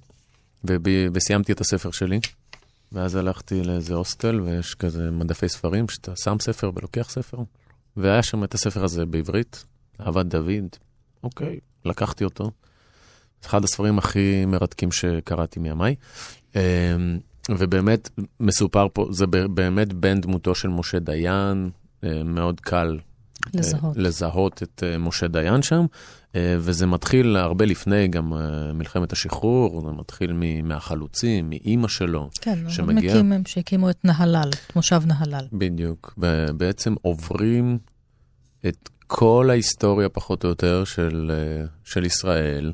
[0.64, 0.82] וב-
[1.14, 2.20] וסיימתי את הספר שלי,
[2.92, 7.38] ואז הלכתי לאיזה הוסטל, ויש כזה מדפי ספרים, שאתה שם ספר ולוקח ספר,
[7.96, 9.64] והיה שם את הספר הזה בעברית,
[10.00, 10.66] אהבת דוד,
[11.22, 12.50] אוקיי, לקחתי אותו.
[13.46, 15.94] אחד הספרים הכי מרתקים שקראתי מימיי.
[16.56, 16.62] אה,
[17.50, 21.70] ובאמת מסופר פה, זה באמת בן דמותו של משה דיין,
[22.04, 22.98] אה, מאוד קל
[23.54, 23.96] לזהות.
[23.96, 25.86] אה, לזהות את אה, משה דיין שם,
[26.58, 28.32] וזה מתחיל הרבה לפני גם
[28.74, 32.30] מלחמת השחרור, זה מתחיל מהחלוצים, מאימא שלו.
[32.40, 35.46] כן, שמגיע- מקים, הם שהקימו את נהלל, את מושב נהלל.
[35.52, 37.78] בדיוק, ובעצם עוברים
[38.68, 42.72] את כל ההיסטוריה פחות או יותר של, אה, של ישראל,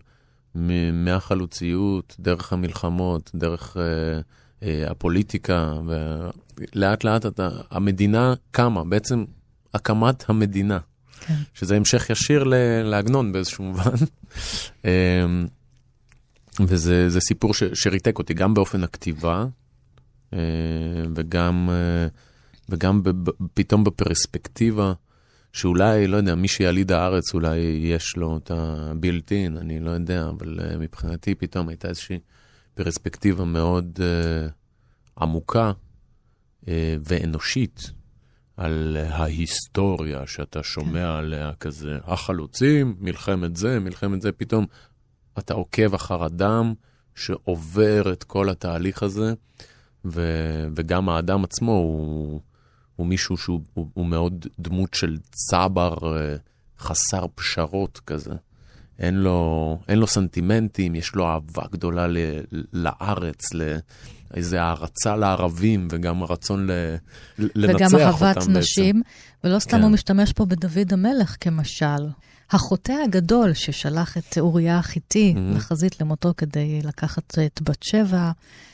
[0.92, 4.20] מהחלוציות, דרך המלחמות, דרך אה,
[4.62, 9.24] אה, הפוליטיקה, ולאט לאט אתה, המדינה קמה, בעצם
[9.74, 10.78] הקמת המדינה,
[11.20, 11.34] כן.
[11.54, 13.90] שזה המשך ישיר ל- לעגנון באיזשהו מובן.
[14.84, 14.90] אה,
[16.60, 19.46] וזה זה סיפור ש, שריתק אותי גם באופן הכתיבה,
[20.32, 20.38] אה,
[21.14, 22.06] וגם, אה,
[22.68, 24.92] וגם ב, ב, פתאום בפרספקטיבה,
[25.52, 30.60] שאולי, לא יודע, מי שיליד הארץ אולי יש לו את הבילטין, אני לא יודע, אבל
[30.60, 32.18] אה, מבחינתי פתאום הייתה איזושהי
[32.74, 34.48] פרספקטיבה מאוד אה,
[35.18, 35.72] עמוקה
[36.68, 37.90] אה, ואנושית
[38.56, 44.66] על ההיסטוריה שאתה שומע עליה כזה, החלוצים, מלחמת זה, מלחמת זה, פתאום
[45.38, 46.74] אתה עוקב אחר אדם
[47.14, 49.34] שעובר את כל התהליך הזה,
[50.04, 50.20] ו,
[50.76, 52.40] וגם האדם עצמו הוא,
[53.02, 56.36] הוא מישהו שהוא הוא, הוא מאוד דמות של צבר אה,
[56.78, 58.34] חסר פשרות כזה.
[58.98, 62.16] אין לו, אין לו סנטימנטים, יש לו אהבה גדולה ל,
[62.72, 66.96] לארץ, לאיזה הערצה לערבים, וגם הרצון ל,
[67.38, 68.52] לנצח אותם וגם אהבת בעצם.
[68.52, 69.02] נשים,
[69.44, 69.82] ולא סתם כן.
[69.82, 72.08] הוא משתמש פה בדוד המלך כמשל.
[72.50, 75.56] החוטא הגדול ששלח את אוריה החיתי Mhm.
[75.56, 78.30] לחזית למותו כדי לקחת את בת שבע,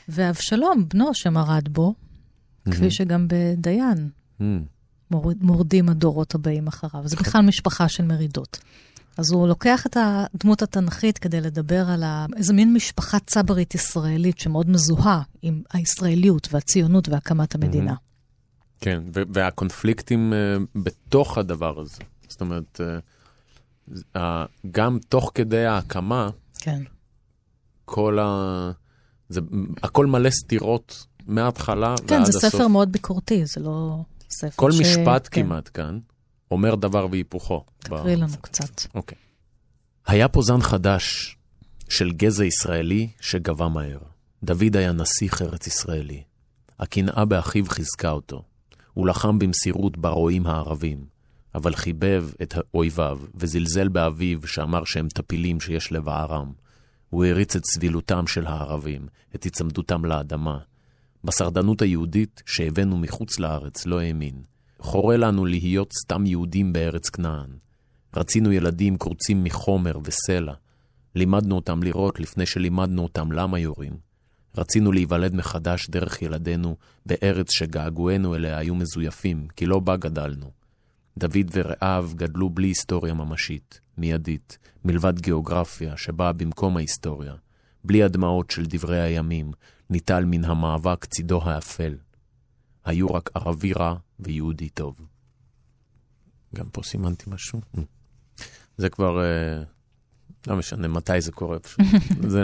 [0.09, 1.93] ואבשלום, בנו שמרד בו,
[2.71, 4.09] כפי שגם בדיין
[5.11, 7.07] מורד- מורדים הדורות הבאים אחריו.
[7.07, 8.59] זה בכלל משפחה של מרידות.
[9.17, 12.25] אז הוא לוקח את הדמות התנכית כדי לדבר על ה...
[12.37, 17.93] איזה מין משפחה צברית ישראלית שמאוד מזוהה עם הישראליות והציונות והקמת המדינה.
[18.81, 21.97] כן, ו- והקונפליקטים uh, בתוך הדבר הזה.
[22.27, 24.19] זאת אומרת, uh, uh,
[24.71, 26.81] גם תוך כדי ההקמה, כן.
[27.85, 28.71] כל ה...
[29.29, 29.41] זה,
[29.83, 32.51] הכל מלא סתירות מההתחלה כן, ועד זה הסוף.
[32.55, 34.79] ספר מאוד ביקורתי, זה לא ספר כל ש...
[34.79, 35.43] משפט כן.
[35.43, 35.99] כמעט כאן
[36.51, 37.65] אומר דבר והיפוכו.
[37.79, 38.41] תקריא לנו בספר.
[38.41, 38.81] קצת.
[38.95, 39.17] אוקיי.
[40.07, 41.37] היה פה זן חדש
[41.89, 43.99] של גזע ישראלי שגבה מהר.
[44.43, 46.23] דוד היה נסיך ארץ ישראלי.
[46.79, 48.43] הקנאה באחיו חיזקה אותו.
[48.93, 51.05] הוא לחם במסירות ברועים הערבים,
[51.55, 56.51] אבל חיבב את אויביו וזלזל באביו שאמר שהם טפילים שיש לבערם.
[57.09, 60.57] הוא העריץ את סבילותם של הערבים, את היצמדותם לאדמה.
[61.23, 64.41] בסרדנות היהודית שהבאנו מחוץ לארץ לא האמין.
[64.79, 67.49] חורה לנו להיות סתם יהודים בארץ כנען.
[68.15, 70.53] רצינו ילדים קרוצים מחומר וסלע.
[71.15, 73.93] לימדנו אותם לירות לפני שלימדנו אותם למה יורים.
[74.57, 80.51] רצינו להיוולד מחדש דרך ילדינו בארץ שגעגועינו אליה היו מזויפים, כי לא בה גדלנו.
[81.17, 87.33] דוד ורעיו גדלו בלי היסטוריה ממשית, מיידית, מלבד גיאוגרפיה שבאה במקום ההיסטוריה.
[87.83, 89.51] בלי הדמעות של דברי הימים,
[89.89, 91.95] ניטל מן המאבק צידו האפל.
[92.85, 94.95] היו רק ערבי רע ויהודי טוב.
[96.55, 97.61] גם פה סימנתי משהו.
[98.77, 99.63] זה כבר, אה,
[100.47, 101.81] לא משנה מתי זה קורה פשוט.
[102.33, 102.43] זה...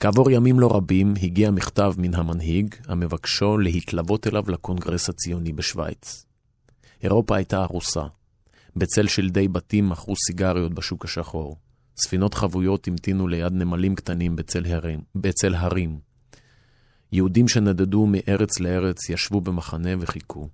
[0.00, 6.26] כעבור ימים לא רבים הגיע מכתב מן המנהיג המבקשו להתלוות אליו לקונגרס הציוני בשוויץ.
[7.02, 8.02] אירופה הייתה ארוסה.
[8.76, 11.56] בצל שלדי בתים מכרו סיגריות בשוק השחור.
[11.96, 15.00] ספינות חבויות המתינו ליד נמלים קטנים בצל הרים.
[15.14, 15.98] בצל הרים.
[17.12, 20.48] יהודים שנדדו מארץ לארץ ישבו במחנה וחיכו.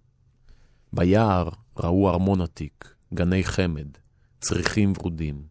[0.93, 3.89] ביער ראו ארמון עתיק, גני חמד,
[4.41, 5.43] צריכים ורודים,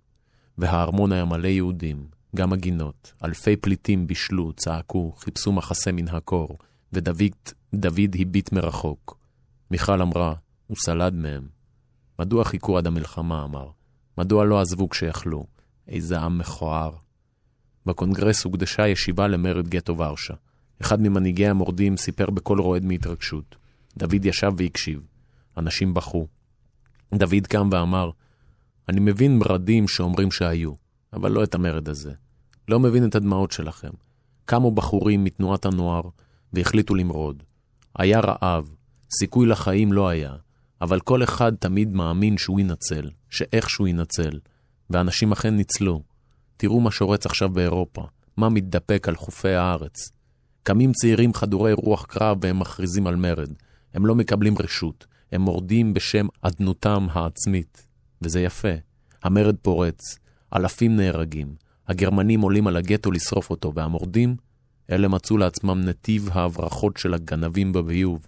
[0.58, 3.14] והארמון היה מלא יהודים, גם הגינות.
[3.24, 6.58] אלפי פליטים בישלו, צעקו, חיפשו מחסה מן הקור,
[6.94, 9.18] ודוד הביט מרחוק.
[9.72, 10.34] מיכל אמרה,
[10.68, 11.48] הוא סלד מהם.
[12.20, 13.70] מדוע חיכו עד המלחמה, אמר.
[14.18, 15.46] מדוע לא עזבו כשיכלו?
[15.88, 16.92] איזה עם מכוער.
[17.86, 20.34] בקונגרס הוקדשה ישיבה למרד גטו ורשה.
[20.82, 23.56] אחד ממנהיגי המורדים סיפר בקול רועד מהתרגשות.
[23.98, 25.02] דוד ישב והקשיב.
[25.58, 26.28] אנשים בכו.
[27.14, 28.10] דוד קם ואמר,
[28.90, 30.72] אני מבין מרדים שאומרים שהיו,
[31.14, 32.14] אבל לא את המרד הזה.
[32.68, 33.92] לא מבין את הדמעות שלכם.
[34.46, 36.02] קמו בחורים מתנועת הנוער
[36.54, 37.44] והחליטו למרוד.
[38.00, 38.70] היה רעב,
[39.20, 40.34] סיכוי לחיים לא היה,
[40.82, 44.40] אבל כל אחד תמיד מאמין שהוא ינצל, שאיכשהו ינצל,
[44.90, 46.02] ואנשים אכן ניצלו.
[46.58, 48.06] תראו מה שורץ עכשיו באירופה,
[48.38, 50.12] מה מתדפק על חופי הארץ.
[50.64, 53.54] קמים צעירים חדורי רוח קרב והם מכריזים על מרד.
[53.94, 57.88] הם לא מקבלים רשות, הם מורדים בשם אדנותם העצמית.
[58.22, 58.74] וזה יפה.
[59.24, 60.00] המרד פורץ,
[60.56, 61.56] אלפים נהרגים,
[61.88, 64.36] הגרמנים עולים על הגטו לשרוף אותו, והמורדים,
[64.92, 68.28] אלה מצאו לעצמם נתיב ההברחות של הגנבים בביוב,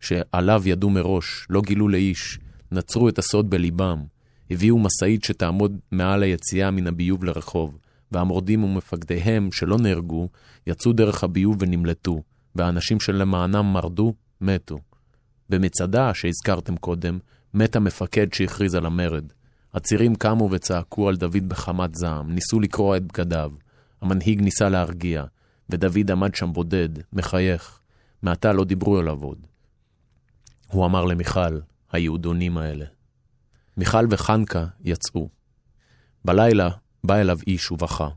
[0.00, 2.38] שעליו ידעו מראש, לא גילו לאיש,
[2.72, 4.04] נצרו את הסוד בליבם,
[4.52, 7.78] הביאו משאית שתעמוד מעל היציאה מן הביוב לרחוב,
[8.12, 10.28] והמורדים ומפקדיהם, שלא נהרגו,
[10.66, 12.22] יצאו דרך הביוב ונמלטו,
[12.54, 14.78] והאנשים שלמענם מרדו, מתו.
[15.48, 17.18] במצדה, שהזכרתם קודם,
[17.54, 19.24] מת המפקד שהכריז על המרד.
[19.74, 23.52] הצירים קמו וצעקו על דוד בחמת זעם, ניסו לקרוע את בגדיו.
[24.02, 25.24] המנהיג ניסה להרגיע,
[25.70, 27.80] ודוד עמד שם בודד, מחייך.
[28.22, 29.46] מעתה לא דיברו אליו עוד.
[30.68, 31.58] הוא אמר למיכל,
[31.92, 32.84] היהודונים האלה.
[33.76, 35.28] מיכל וחנקה יצאו.
[36.24, 36.70] בלילה
[37.04, 38.08] בא אליו איש ובכה.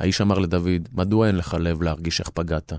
[0.00, 2.72] האיש אמר לדוד, מדוע אין לך לב להרגיש איך פגעת?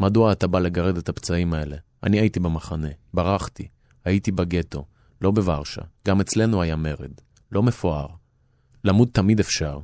[0.00, 1.76] מדוע אתה בא לגרד את הפצעים האלה?
[2.02, 3.68] אני הייתי במחנה, ברחתי,
[4.04, 4.84] הייתי בגטו,
[5.20, 7.12] לא בוורשה, גם אצלנו היה מרד,
[7.52, 8.06] לא מפואר.
[8.84, 9.78] למות תמיד אפשר,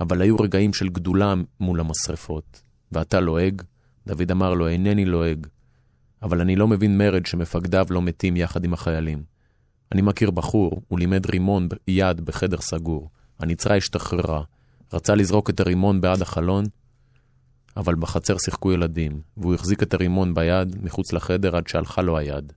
[0.00, 2.62] אבל היו רגעים של גדולה מול המשרפות.
[2.92, 3.62] ואתה לועג?
[4.06, 5.46] דוד אמר לו, אינני לועג,
[6.22, 9.35] אבל אני לא מבין מרד שמפקדיו לא מתים יחד עם החיילים.
[9.92, 13.10] אני מכיר בחור, הוא לימד רימון יד בחדר סגור.
[13.38, 14.42] הנצרה השתחררה,
[14.92, 16.64] רצה לזרוק את הרימון בעד החלון,
[17.76, 22.52] אבל בחצר שיחקו ילדים, והוא החזיק את הרימון ביד מחוץ לחדר עד שהלכה לו היד.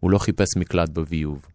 [0.00, 1.46] הוא לא חיפש מקלט בביוב.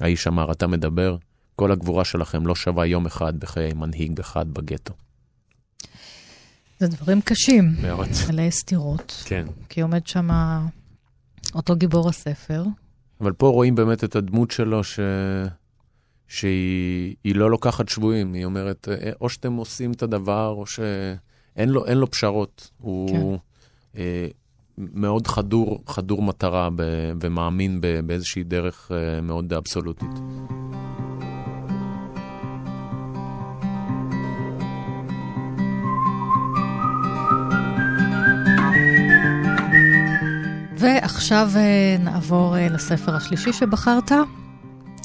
[0.00, 1.16] האיש אמר, אתה מדבר?
[1.56, 4.94] כל הגבורה שלכם לא שווה יום אחד בחיי מנהיג אחד בגטו.
[6.78, 7.74] זה דברים קשים.
[7.82, 8.08] מאוד.
[8.28, 9.22] מלא סתירות.
[9.24, 9.46] כן.
[9.68, 10.28] כי עומד שם
[11.54, 12.64] אותו גיבור הספר.
[13.24, 15.00] אבל פה רואים באמת את הדמות שלו, ש...
[16.28, 21.68] שהיא היא לא לוקחת שבויים, היא אומרת, "אה, או שאתם עושים את הדבר, או שאין
[21.68, 22.70] לו, לו פשרות.
[22.78, 23.98] הוא כן.
[24.00, 24.26] אה,
[24.78, 26.82] מאוד חדור, חדור מטרה ב...
[27.20, 28.00] ומאמין ב...
[28.06, 30.10] באיזושהי דרך אה, מאוד אבסולוטית.
[40.84, 44.12] ועכשיו אה, נעבור אה, לספר השלישי שבחרת,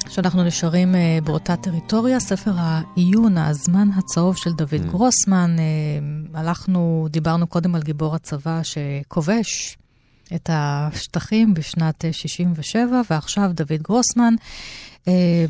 [0.09, 4.91] שאנחנו נשארים אה, באותה טריטוריה, ספר העיון, הזמן הצהוב של דוד Mm.
[4.91, 5.55] גרוסמן.
[6.33, 9.77] הלכנו, דיברנו קודם על גיבור הצבא שכובש
[10.35, 14.33] את השטחים בשנת אה, 67, ועכשיו דוד גרוסמן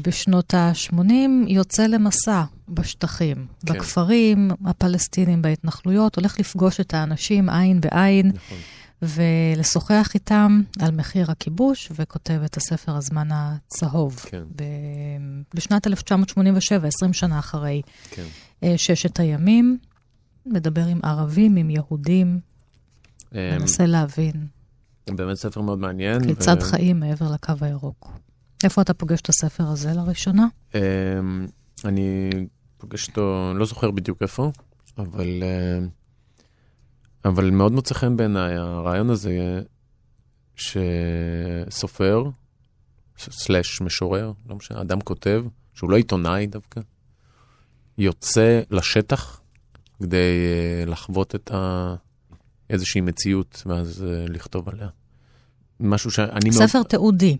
[0.02, 1.04] בשנות ה-80
[1.48, 3.74] יוצא למסע בשטחים, כן.
[3.74, 8.28] בכפרים הפלסטינים, בהתנחלויות, הולך לפגוש את האנשים עין בעין.
[8.28, 8.58] נכון.
[9.02, 14.16] ולשוחח איתם על מחיר הכיבוש, וכותב את הספר הזמן הצהוב.
[14.16, 14.44] כן.
[14.56, 14.64] ב...
[15.54, 18.26] בשנת 1987, 20 שנה אחרי כן.
[18.64, 19.78] אה, ששת הימים,
[20.46, 22.40] מדבר עם ערבים, עם יהודים,
[23.36, 24.48] אה, מנסה להבין
[25.16, 26.28] באמת ספר מאוד מעניין.
[26.28, 28.12] כיצד ו- חיים מעבר לקו הירוק.
[28.64, 30.48] איפה אתה פוגש את הספר הזה לראשונה?
[30.76, 30.80] אמ,
[31.86, 32.30] אני
[32.78, 34.52] פוגש אותו, לא זוכר בדיוק איפה,
[34.98, 35.80] אבל, אה,
[37.26, 39.62] אבל מאוד מוצא חן בעיניי הרעיון הזה
[40.56, 42.24] שסופר,
[43.18, 46.82] סלאש משורר, לא משנה, אדם כותב, שהוא לא עיתונאי דווקא,
[47.98, 49.42] יוצא לשטח
[50.00, 51.96] כדי אה, לחוות את ה...
[52.70, 54.88] איזושהי מציאות ואז אה, לכתוב עליה.
[55.80, 56.68] משהו שאני מאוד...
[56.68, 57.38] ספר תיעודי.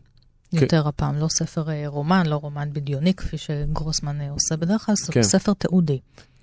[0.52, 0.58] כן.
[0.62, 5.24] יותר הפעם, לא ספר אה, רומן, לא רומן בדיוני, כפי שגרוסמן עושה בדרך כלל, כן.
[5.24, 6.00] ספר תיעודי.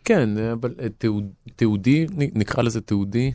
[0.06, 1.24] כן, אבל אה, תיעוד,
[1.56, 3.32] תיעודי, נקרא לזה תיעודי,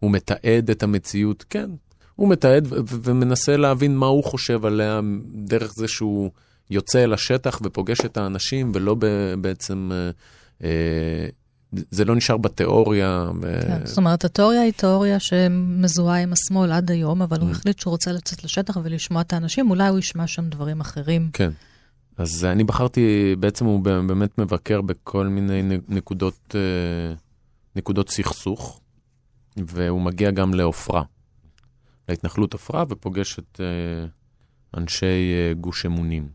[0.00, 1.70] הוא מתעד את המציאות, כן.
[2.16, 5.00] הוא מתעד ו- ו- ומנסה להבין מה הוא חושב עליה
[5.34, 6.30] דרך זה שהוא
[6.70, 9.06] יוצא אל השטח ופוגש את האנשים, ולא ב-
[9.40, 10.10] בעצם, אה,
[10.64, 11.26] אה,
[11.90, 13.30] זה לא נשאר בתיאוריה.
[13.42, 13.86] ו- כן.
[13.86, 17.40] זאת אומרת, התיאוריה היא תיאוריה שמזוהה עם השמאל עד היום, אבל Mm.
[17.40, 21.30] הוא החליט שהוא רוצה לצאת לשטח ולשמוע את האנשים, אולי הוא ישמע שם דברים אחרים.
[21.32, 21.50] כן.
[22.16, 27.14] אז אני בחרתי, בעצם הוא באמת מבקר בכל מיני נקודות, אה,
[27.76, 28.80] נקודות סכסוך,
[29.56, 31.02] והוא מגיע גם לעופרה,
[32.08, 34.06] להתנחלות עופרה, ופוגש את אה,
[34.80, 36.28] אנשי אה, גוש אמונים.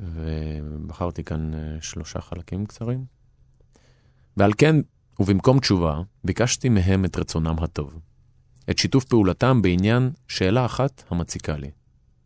[0.00, 3.04] ובחרתי כאן שלושה חלקים קצרים.
[4.36, 4.76] ועל כן,
[5.20, 8.00] ובמקום תשובה, ביקשתי מהם את רצונם הטוב.
[8.70, 11.70] את שיתוף פעולתם בעניין שאלה אחת המציקה לי.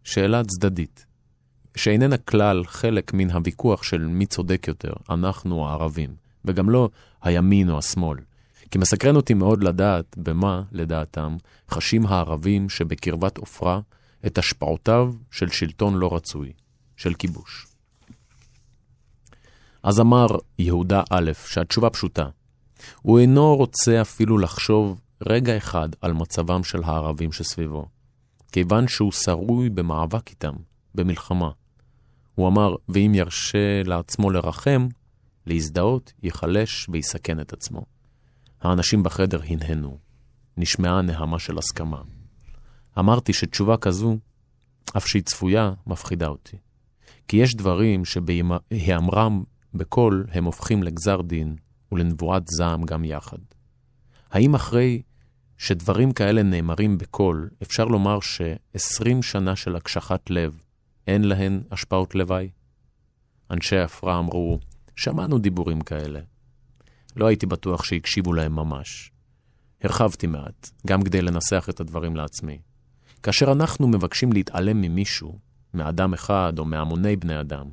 [0.05, 1.07] שאלה צדדית,
[1.77, 6.89] שאיננה כלל חלק מן הוויכוח של מי צודק יותר, אנחנו הערבים, וגם לא
[7.23, 8.19] הימין או השמאל.
[8.71, 11.37] כי מסקרן אותי מאוד לדעת במה, לדעתם,
[11.71, 13.81] חשים הערבים שבקרבת עופרה
[14.27, 16.53] את השפעותיו של שלטון לא רצוי,
[16.97, 17.67] של כיבוש.
[19.83, 20.27] אז אמר
[20.59, 22.29] יהודה א', שהתשובה פשוטה.
[23.03, 27.87] הוא אינו רוצה אפילו לחשוב רגע אחד על מצבם של הערבים שסביבו,
[28.53, 30.55] כיוון שהוא שרוי במאבק איתם,
[30.95, 31.51] במלחמה.
[32.35, 34.89] הוא אמר, ואם ירשה לעצמו לרחם,
[35.47, 37.85] להזדהות, ייחלש ויסכן את עצמו.
[38.61, 39.99] האנשים בחדר הנהנו.
[40.57, 42.03] נשמעה נהמה של הסכמה.
[42.99, 44.17] אמרתי שתשובה כזו,
[44.97, 46.57] אף שהיא צפויה, מפחידה אותי.
[47.29, 49.43] כי יש דברים שבהיאמרם
[49.75, 51.57] בקול הם הופכים לגזר דין
[51.93, 53.39] ולנבואת זעם גם יחד.
[54.31, 55.03] האם אחרי
[55.59, 60.64] שדברים כאלה נאמרים בקול, אפשר לומר ש-20 שנה של הקשחת לב,
[61.07, 62.51] אין להן השפעות לוואי?
[63.51, 64.59] אנשי עפרה אמרו,
[64.97, 66.21] שמענו דיבורים כאלה.
[67.17, 69.11] לא הייתי בטוח שהקשיבו להם ממש.
[69.83, 72.59] הרחבתי מעט, גם כדי לנסח את הדברים לעצמי.
[73.23, 75.39] כאשר אנחנו מבקשים להתעלם ממישהו,
[75.75, 77.67] מאדם אחד או מהמוני בני אדם,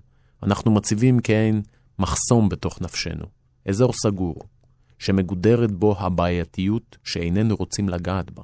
[0.44, 1.62] אנחנו מציבים כעין
[2.00, 3.26] מחסום בתוך נפשנו,
[3.66, 4.36] אזור סגור,
[5.00, 8.44] שמגודרת בו הבעייתיות שאיננו רוצים לגעת בה.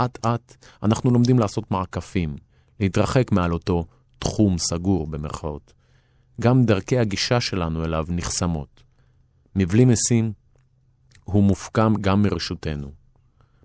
[0.00, 2.36] אט-אט אנחנו לומדים לעשות מעקפים,
[2.80, 3.84] להתרחק מעל אותו
[4.24, 5.72] תחום סגור במרכאות.
[6.40, 8.82] גם דרכי הגישה שלנו אליו נחסמות.
[9.56, 10.32] מבלי משים,
[11.24, 12.90] הוא מופקם גם מרשותנו.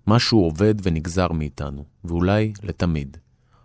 [0.06, 3.16] משהו עובד ונגזר מאיתנו, ואולי לתמיד.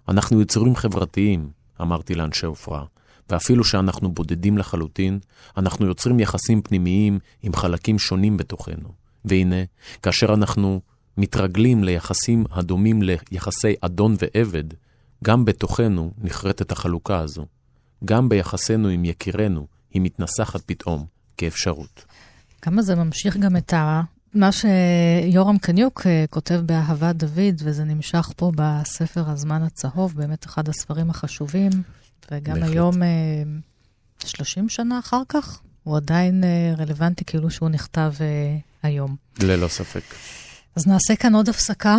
[0.07, 1.49] אנחנו יצורים חברתיים,
[1.81, 2.85] אמרתי לאנשי עופרה,
[3.29, 5.19] ואפילו שאנחנו בודדים לחלוטין,
[5.57, 8.89] אנחנו יוצרים יחסים פנימיים עם חלקים שונים בתוכנו.
[9.25, 9.63] והנה,
[10.03, 10.81] כאשר אנחנו
[11.17, 14.63] מתרגלים ליחסים הדומים ליחסי אדון ועבד,
[15.23, 17.45] גם בתוכנו נחרטת החלוקה הזו.
[18.05, 21.05] גם ביחסינו עם יקירנו, היא מתנסחת פתאום
[21.37, 22.05] כאפשרות.
[22.61, 24.01] כמה זה ממשיך גם את ה...
[24.33, 30.69] מה שיורם קניוק אה, כותב באהבת דוד, וזה נמשך פה בספר הזמן הצהוב, באמת אחד
[30.69, 31.71] הספרים החשובים,
[32.31, 32.71] וגם בהחלט.
[32.71, 33.07] היום, אה,
[34.25, 39.15] 30 שנה אחר כך, הוא עדיין אה, רלוונטי כאילו שהוא נכתב אה, היום.
[39.39, 40.03] ללא ספק.
[40.75, 41.97] אז נעשה כאן עוד הפסקה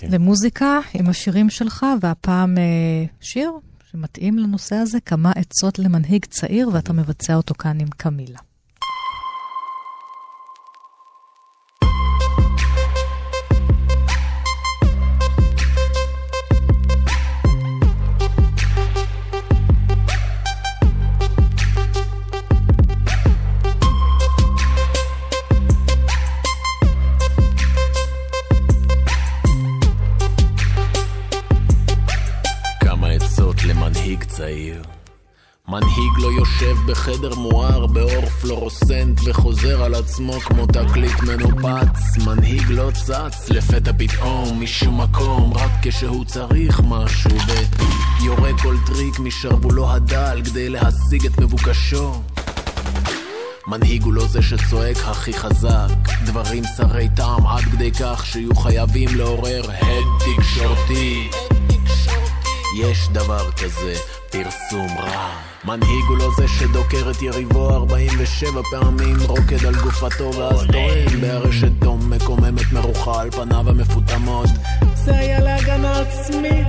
[0.00, 0.08] כן.
[0.10, 3.52] למוזיקה עם השירים שלך, והפעם אה, שיר
[3.90, 8.38] שמתאים לנושא הזה, כמה עצות למנהיג צעיר, ואתה מבצע אותו כאן עם קמילה.
[37.00, 42.26] בחדר מואר באור פלורוסנט וחוזר על עצמו כמו תקליט מנופץ.
[42.26, 47.30] מנהיג לא צץ לפתע פתאום משום מקום רק כשהוא צריך משהו
[48.20, 52.22] ויורה כל טריק משרוולו הדל כדי להשיג את מבוקשו.
[53.66, 59.08] מנהיג הוא לא זה שצועק הכי חזק דברים שרי טעם עד כדי כך שיהיו חייבים
[59.16, 61.30] לעורר הד תקשורתי
[62.78, 63.94] יש דבר כזה,
[64.30, 65.30] פרסום רע.
[65.64, 71.72] מנהיג הוא לא זה שדוקר את יריבו 47 פעמים, רוקד על גופתו ואז טוען בארשת
[71.80, 74.48] תום מקוממת מרוחה על פניו המפותמות.
[74.94, 76.66] זה היה להגנה עצמית.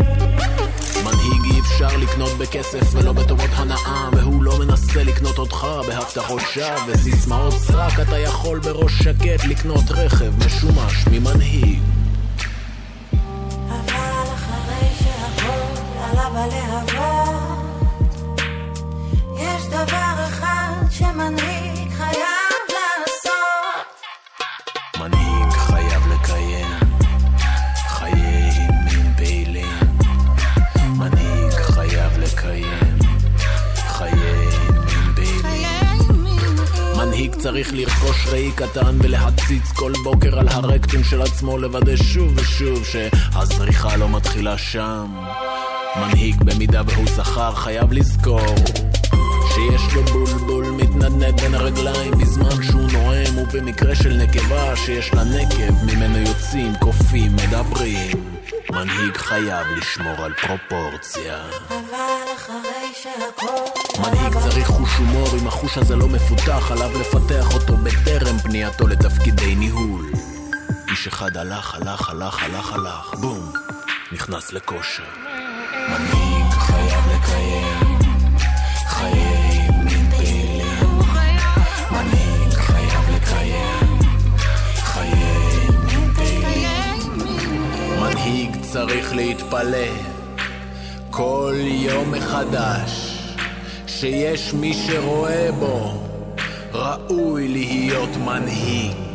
[1.03, 6.79] מנהיג אי אפשר לקנות בכסף ולא בטובות הנאה והוא לא מנסה לקנות אותך בהבטחות שווא
[6.87, 12.00] וסיסמאות סרק אתה יכול בראש שקט לקנות רכב משומש ממנהיג
[37.41, 43.95] צריך לרכוש ראי קטן ולהציץ כל בוקר על הרקטים של עצמו לוודא שוב ושוב שהזריחה
[43.95, 45.05] לא מתחילה שם.
[45.95, 48.55] מנהיג במידה והוא זכר חייב לזכור
[49.53, 55.83] שיש לו בולבול מתנדנד בין הרגליים בזמן שהוא נואם ובמקרה של נקבה שיש לה נקב
[55.83, 58.23] ממנו יוצאים קופים מדברים
[58.71, 61.37] מנהיג חייב לשמור על פרופורציה
[61.69, 64.01] אבל אחרי שהכל...
[64.01, 69.55] מנהיג צריך חוש הומור, אם החוש הזה לא מפותח, עליו לפתח אותו בטרם פנייתו לתפקידי
[69.55, 70.11] ניהול.
[70.91, 73.51] איש אחד הלך, הלך, הלך, הלך, הלך, בום,
[74.11, 75.30] נכנס לכושר.
[88.71, 89.87] צריך להתפלא
[91.09, 93.17] כל יום מחדש
[93.87, 96.03] שיש מי שרואה בו
[96.73, 99.10] ראוי להיות מנהיג.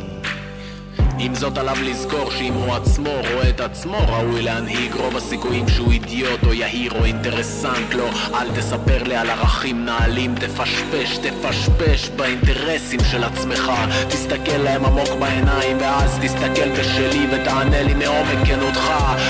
[1.19, 4.95] עם זאת עליו לזכור שאם הוא עצמו רואה את עצמו ראוי להנהיג.
[4.95, 8.09] רוב הסיכויים שהוא אידיוט או יהיר או אינטרסנט לא.
[8.33, 10.35] אל תספר לי על ערכים נעלים.
[10.35, 13.71] תפשפש תפשפש באינטרסים של עצמך.
[14.07, 18.89] תסתכל להם עמוק בעיניים ואז תסתכל בשלי ותענה לי מעומק כנותך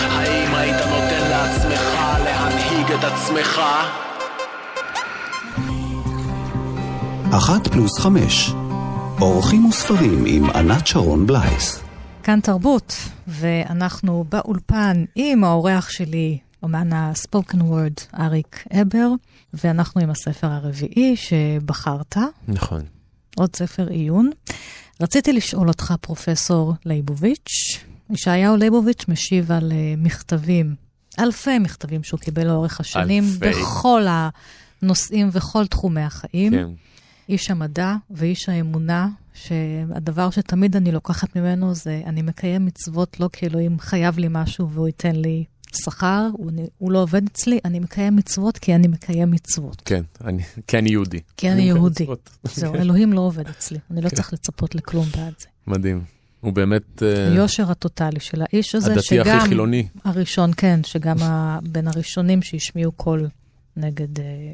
[0.10, 3.62] האם היית נותן לעצמך להנהיג את עצמך?
[7.32, 8.52] אחת פלוס חמש.
[9.22, 11.84] אורחים וספרים עם ענת שרון בלייס.
[12.24, 12.94] כאן תרבות,
[13.28, 19.08] ואנחנו באולפן עם האורח שלי, אומן הספוקן וורד, אריק אבר,
[19.54, 22.82] ואנחנו עם הספר הרביעי שבחרת, נכון.
[23.36, 24.30] עוד ספר עיון.
[25.02, 30.76] רציתי לשאול אותך, פרופסור ליבוביץ', ישעיהו ליבוביץ' משיב על אה, מכתבים,
[31.20, 33.50] אלפי מכתבים שהוא קיבל לאורך השנים, אלפי.
[33.50, 34.06] בכל
[34.82, 36.52] הנושאים וכל תחומי החיים.
[36.52, 36.68] כן.
[37.30, 43.46] איש המדע ואיש האמונה, שהדבר שתמיד אני לוקחת ממנו זה, אני מקיים מצוות לא כי
[43.46, 45.44] אלוהים חייב לי משהו והוא ייתן לי
[45.76, 49.82] שכר, הוא, הוא לא עובד אצלי, אני מקיים מצוות כי אני מקיים מצוות.
[49.86, 51.20] כן, אני, כי אני יהודי.
[51.38, 52.04] כי אני יהודי.
[52.04, 52.30] מצוות.
[52.44, 55.48] זהו, אלוהים לא עובד אצלי, אני לא צריך לצפות לכלום בעד זה.
[55.68, 56.04] מדהים.
[56.42, 59.38] הוא באמת אה, היושר הטוטלי של האיש הזה, הדתי שגם...
[59.38, 59.88] הכי חילוני.
[60.04, 61.18] הראשון, כן, שגם
[61.64, 63.28] בין הראשונים שהשמיעו קול
[63.78, 64.54] נגד אה,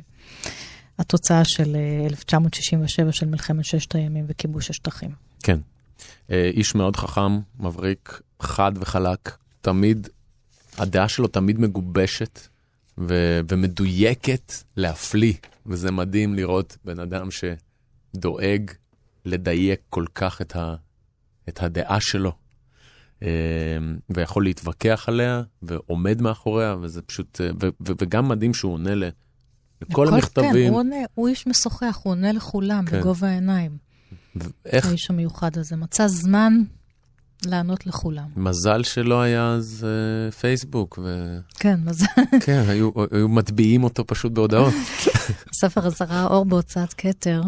[0.99, 5.11] התוצאה של אה, 1967 של מלחמת ששת הימים וכיבוש השטחים.
[5.43, 5.59] כן.
[6.31, 10.07] אה, איש מאוד חכם, מבריק, חד וחלק, תמיד,
[10.77, 12.39] הדעה שלו תמיד מגובשת
[12.97, 15.33] ו- ומדויקת להפליא,
[15.65, 18.71] וזה מדהים לראות בן אדם שדואג
[19.25, 20.75] לדייק כל כך את, ה-
[21.49, 22.31] את הדעה שלו,
[23.23, 23.27] אה,
[24.09, 28.95] ויכול להתווכח עליה, ועומד מאחוריה, וזה פשוט, אה, ו- ו- וגם מדהים שהוא עונה
[29.89, 30.53] לכל המכתבים.
[30.53, 32.99] כן, הוא, עונה, הוא איש משוחח, הוא עונה לכולם כן.
[32.99, 33.77] בגובה העיניים.
[34.65, 36.53] איך האיש המיוחד הזה מצא זמן
[37.45, 38.27] לענות לכולם.
[38.36, 40.99] מזל שלא היה אז אה, פייסבוק,
[41.55, 42.05] כן, מזל.
[42.38, 44.73] וכן, היו, היו מטביעים אותו פשוט בהודעות.
[45.53, 47.41] הספר הזה ראה אור בהוצאת כתר,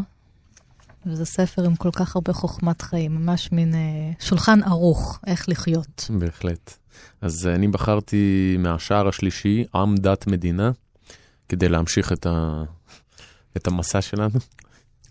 [1.06, 6.08] וזה ספר עם כל כך הרבה חוכמת חיים, ממש מין אה, שולחן ערוך, איך לחיות.
[6.20, 6.78] בהחלט.
[7.22, 10.72] אז אני בחרתי מהשער השלישי, עם דת מדינה,
[11.50, 12.64] כדי להמשיך את, ה...
[13.58, 14.40] את המסע שלנו.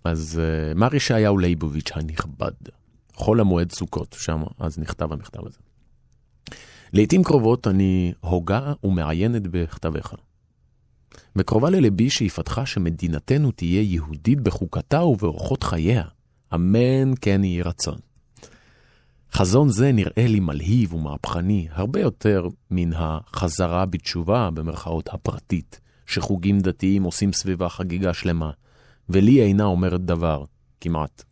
[0.03, 2.51] אז אה, מר ישעיהו ליבוביץ' הנכבד,
[3.13, 5.57] חול המועד סוכות, שם אז נכתב המכתב הזה.
[6.93, 10.13] לעתים קרובות אני הוגה ומעיינת בכתביך.
[11.35, 16.03] וקרובה ללבי שאיפתך שמדינתנו תהיה יהודית בחוקתה ובאורחות חייה.
[16.53, 17.97] אמן כן יהי רצון.
[19.33, 27.03] חזון זה נראה לי מלהיב ומהפכני הרבה יותר מן החזרה בתשובה במרכאות הפרטית, שחוגים דתיים
[27.03, 28.51] עושים סביבה חגיגה שלמה,
[29.09, 30.43] ולי אינה אומרת דבר,
[30.81, 31.23] כמעט.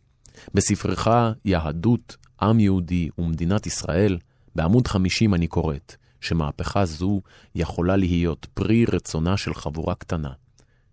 [0.54, 1.08] בספרך
[1.44, 4.18] יהדות, עם יהודי ומדינת ישראל,
[4.54, 7.20] בעמוד 50 אני קוראת, שמהפכה זו
[7.54, 10.32] יכולה להיות פרי רצונה של חבורה קטנה.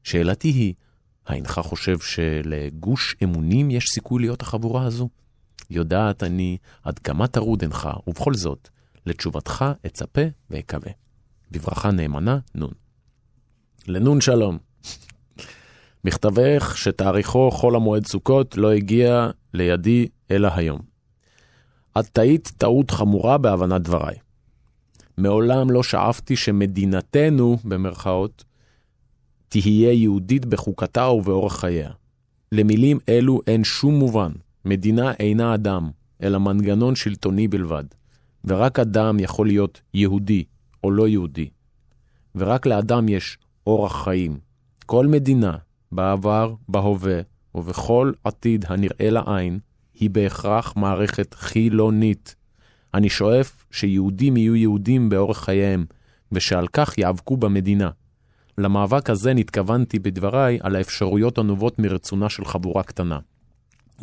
[0.04, 0.74] שאלתי היא,
[1.28, 5.10] האינך חושב שלגוש אמונים יש סיכוי להיות החבורה הזו?
[5.70, 8.70] יודעת אני עד כמה טרוד אינך, ובכל זאת,
[9.06, 10.92] לתשובתך אצפה ואקווה.
[11.52, 12.72] בברכה נאמנה, נון.
[13.88, 14.58] לנון שלום.
[16.06, 20.80] מכתבך שתאריכו חול המועד סוכות לא הגיע לידי אלא היום.
[22.00, 24.16] את טעית טעות חמורה בהבנת דבריי.
[25.18, 28.44] מעולם לא שאפתי שמדינתנו, במרכאות,
[29.50, 31.92] תהיה יהודית בחוקתה ובאורח חייה.
[32.52, 34.32] למילים אלו אין שום מובן.
[34.66, 35.90] מדינה אינה אדם,
[36.24, 37.84] אלא מנגנון שלטוני בלבד.
[38.46, 40.44] ורק אדם יכול להיות יהודי
[40.84, 41.50] או לא יהודי.
[42.36, 44.39] ורק לאדם יש אורח חיים.
[44.86, 45.55] כל מדינה,
[45.91, 47.22] בעבר, בהווה
[47.55, 49.59] ובכל עתיד הנראה לעין,
[49.93, 52.36] היא בהכרח מערכת חילונית.
[52.93, 55.86] אני שואף שיהודים יהיו יהודים באורח חייהם,
[56.32, 57.89] ושעל כך יאבקו במדינה.
[58.57, 63.20] למאבק הזה נתכוונתי בדבריי על האפשרויות הנובעות מרצונה של חבורה קטנה.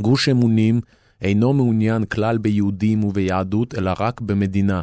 [0.00, 0.80] גוש אמונים
[1.22, 4.82] אינו מעוניין כלל ביהודים וביהדות, אלא רק במדינה.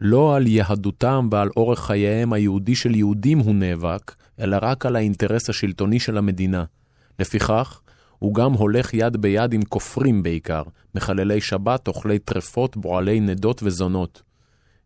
[0.00, 5.50] לא על יהדותם ועל אורח חייהם היהודי של יהודים הוא נאבק, אלא רק על האינטרס
[5.50, 6.64] השלטוני של המדינה.
[7.18, 7.80] לפיכך,
[8.18, 10.62] הוא גם הולך יד ביד עם כופרים בעיקר,
[10.94, 14.22] מחללי שבת, אוכלי טרפות, בועלי נדות וזונות,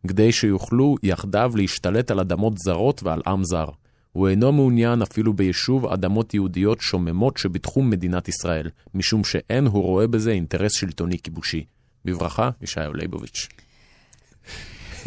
[0.09, 3.67] כדי שיוכלו יחדיו להשתלט על אדמות זרות ועל עם זר.
[4.13, 10.07] הוא אינו מעוניין אפילו ביישוב אדמות יהודיות שוממות שבתחום מדינת ישראל, משום שאין הוא רואה
[10.07, 11.65] בזה אינטרס שלטוני כיבושי.
[12.05, 13.49] בברכה, ישעיהו ליבוביץ'.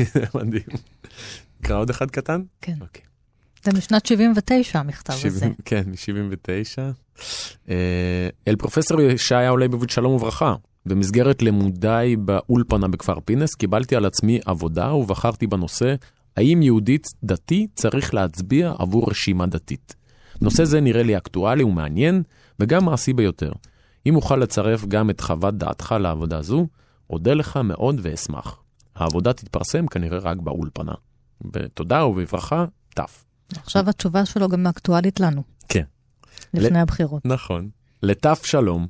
[0.36, 0.64] מדהים.
[1.62, 2.42] נקרא עוד אחד קטן?
[2.62, 2.76] כן.
[2.82, 3.02] אוקיי.
[3.64, 5.48] זה משנת 79, המכתב 70, הזה.
[5.66, 7.28] כן, מ-79.
[8.48, 10.56] אל פרופסור ישעיהו ליבוביץ', שלום וברכה.
[10.86, 15.96] במסגרת לימודיי באולפנה בכפר פינס, קיבלתי על עצמי עבודה ובחרתי בנושא
[16.38, 19.96] האם יהודי דתי צריך להצביע עבור רשימה דתית.
[20.42, 22.24] נושא זה נראה לי אקטואלי ומעניין,
[22.60, 23.52] וגם מעשי ביותר.
[24.06, 26.68] אם אוכל לצרף גם את חוות דעתך לעבודה זו,
[27.10, 28.65] אודה לך מאוד ואשמח.
[28.96, 30.94] העבודה תתפרסם כנראה רק באולפנה.
[31.42, 32.66] בתודה ובברכה,
[32.96, 33.00] ת'.
[33.58, 35.84] עכשיו התשובה שלו גם אקטואלית לנו, כן.
[36.54, 37.26] לפני הבחירות.
[37.26, 37.70] נכון.
[38.04, 38.88] לטף שלום.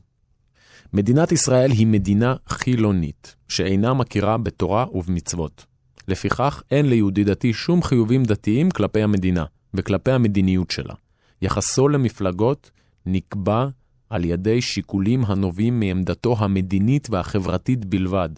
[0.94, 5.66] מדינת ישראל היא מדינה חילונית, שאינה מכירה בתורה ובמצוות.
[6.08, 10.94] לפיכך, אין ליהודי דתי שום חיובים דתיים כלפי המדינה וכלפי המדיניות שלה.
[11.42, 12.72] יחסו למפלגות
[13.06, 13.68] נקבע
[14.10, 18.30] על ידי שיקולים הנובעים מעמדתו המדינית והחברתית בלבד.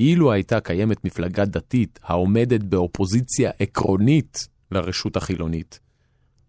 [0.00, 5.80] אילו הייתה קיימת מפלגה דתית העומדת באופוזיציה עקרונית לרשות החילונית,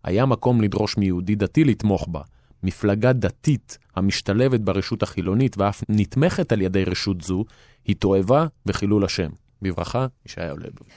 [0.04, 2.22] היה מקום לדרוש מיהודי דתי לתמוך בה.
[2.64, 7.46] מפלגה דתית המשתלבת ברשות החילונית ואף נתמכת על ידי רשות זו,
[7.86, 9.30] היא תועבה וחילול השם.
[9.62, 10.94] בברכה, ישעיהו ליבוביץ'.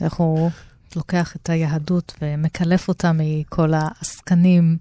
[0.00, 0.50] איך הוא
[0.96, 4.76] לוקח את היהדות ומקלף אותה מכל העסקנים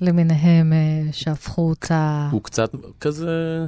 [0.00, 2.28] למיניהם אה, שהפכו אותה...
[2.32, 3.66] הוא קצת כזה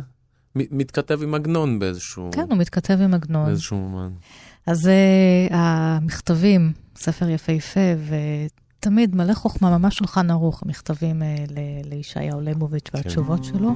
[0.71, 2.31] מתכתב עם עגנון באיזשהו...
[2.33, 3.47] כן, הוא מתכתב עם עגנון.
[3.47, 4.11] באיזשהו מובן.
[4.67, 4.95] אז זה
[5.51, 7.81] המכתבים, ספר יפהפה,
[8.81, 13.75] ותמיד מלא חוכמה, ממש שולחן ערוך, המכתבים אה, ל- לישעיהו ליבוביץ' והתשובות שלו.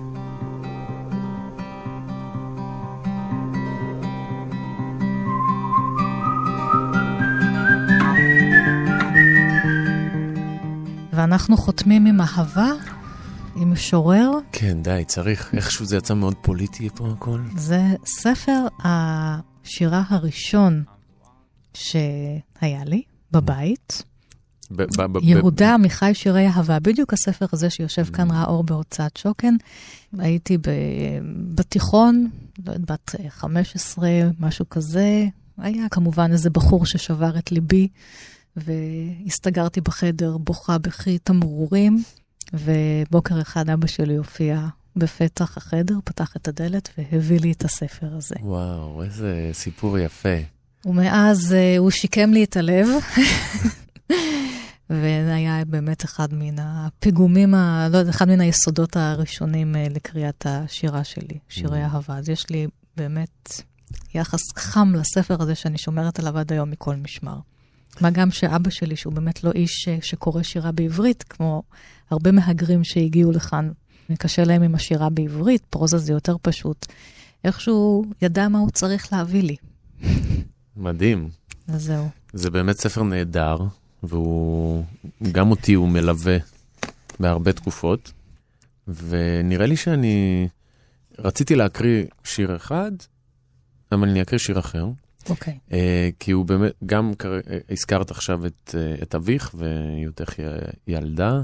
[11.12, 12.72] ואנחנו חותמים עם אהבה,
[13.60, 14.30] עם משורר.
[14.52, 15.54] כן, די, צריך.
[15.54, 17.40] איכשהו זה יצא מאוד פוליטי פה הכל.
[17.56, 20.84] זה ספר השירה הראשון
[21.74, 23.02] שהיה לי
[23.32, 24.02] בבית.
[24.70, 29.16] ב- ב- ב- יהודה עמיחי שירי אהבה, בדיוק הספר הזה שיושב כאן ראה אור בהוצאת
[29.16, 29.54] שוקן.
[30.18, 30.58] הייתי.
[31.54, 32.30] בתיכון,
[32.66, 34.08] לא יודעת, בת 15,
[34.40, 35.26] משהו כזה.
[35.58, 37.88] היה כמובן איזה בחור ששבר את ליבי,
[38.56, 42.02] והסתגרתי בחדר, בוכה בכי תמרורים,
[42.52, 48.34] ובוקר אחד אבא שלי הופיע בפתח החדר, פתח את הדלת והביא לי את הספר הזה.
[48.40, 50.38] וואו, איזה סיפור יפה.
[50.84, 52.88] ומאז uh, הוא שיקם לי את הלב,
[54.90, 57.88] וזה היה באמת אחד מן הפיגומים, ה...
[57.92, 62.16] לא יודע, אחד מן היסודות הראשונים uh, לקריאת השירה שלי, שירי אהבה.
[62.16, 63.62] אז יש לי באמת
[64.14, 67.36] יחס חם לספר הזה שאני שומרת עליו עד היום מכל משמר.
[68.00, 71.62] מה גם שאבא שלי, שהוא באמת לא איש uh, שקורא שירה בעברית, כמו
[72.10, 73.70] הרבה מהגרים שהגיעו לכאן,
[74.18, 76.86] קשה להם עם השירה בעברית, פרוזה זה יותר פשוט.
[77.44, 79.56] איכשהו ידע מה הוא צריך להביא לי.
[80.76, 81.28] מדהים.
[81.68, 82.08] אז זהו.
[82.32, 83.56] זה באמת ספר נהדר,
[84.02, 84.84] והוא,
[85.32, 86.36] גם אותי הוא מלווה
[87.20, 88.12] בהרבה תקופות,
[88.88, 90.48] ונראה לי שאני
[91.18, 92.92] רציתי להקריא שיר אחד,
[93.92, 94.86] אבל אני אקריא שיר אחר,
[95.28, 95.58] אוקיי.
[95.72, 97.40] אה, כי הוא באמת, גם כר-
[97.70, 100.32] הזכרת עכשיו את, אה, את אביך והיותך
[100.86, 101.40] ילדה,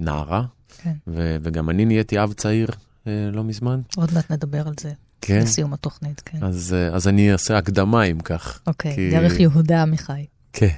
[0.00, 0.44] נערה,
[0.78, 0.94] כן.
[1.06, 2.68] ו- וגם אני נהייתי אב צעיר
[3.06, 3.80] אה, לא מזמן.
[3.96, 4.92] עוד מעט נדבר על זה.
[5.20, 5.40] כן.
[5.42, 6.44] לסיום התוכנית, כן.
[6.44, 8.60] אז, אה, אז אני אעשה הקדמה אם כך.
[8.66, 10.26] אוקיי, כי- דרך יהודה עמיחי.
[10.52, 10.76] כן.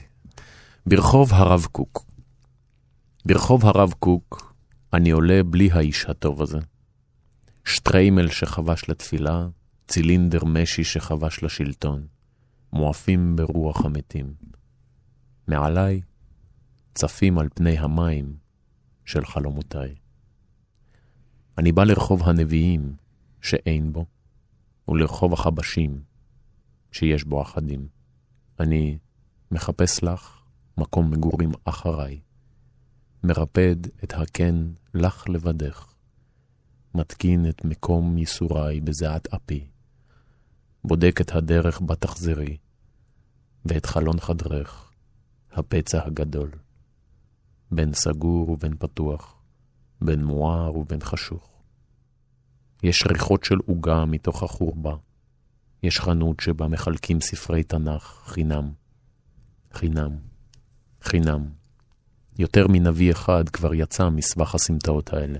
[0.86, 2.04] ברחוב הרב קוק.
[3.26, 4.54] ברחוב הרב קוק
[4.92, 6.58] אני עולה בלי האיש הטוב הזה.
[7.64, 9.46] שטריימל שחבש לתפילה,
[9.88, 12.06] צילינדר משי שחבש לשלטון,
[12.72, 14.32] מואפים ברוח המתים.
[15.48, 16.00] מעליי
[16.94, 18.32] צפים על פני המים
[19.08, 19.94] של חלומותיי.
[21.58, 22.96] אני בא לרחוב הנביאים
[23.42, 24.06] שאין בו,
[24.88, 26.02] ולרחוב החבשים
[26.92, 27.88] שיש בו אחדים.
[28.60, 28.98] אני
[29.50, 30.40] מחפש לך
[30.78, 32.20] מקום מגורים אחריי.
[33.24, 35.94] מרפד את הקן לך לבדך.
[36.94, 39.66] מתקין את מקום ייסוריי בזיעת אפי.
[40.84, 42.56] בודק את הדרך בה תחזרי,
[43.64, 44.92] ואת חלון חדרך,
[45.52, 46.50] הפצע הגדול.
[47.70, 49.34] בין סגור ובין פתוח,
[50.00, 51.62] בין מואר ובין חשוך.
[52.82, 54.94] יש ריחות של עוגה מתוך החורבה.
[55.82, 58.70] יש חנות שבה מחלקים ספרי תנ"ך חינם.
[59.72, 60.16] חינם.
[61.02, 61.48] חינם.
[62.38, 65.38] יותר מנביא אחד כבר יצא מסבך הסמטאות האלה,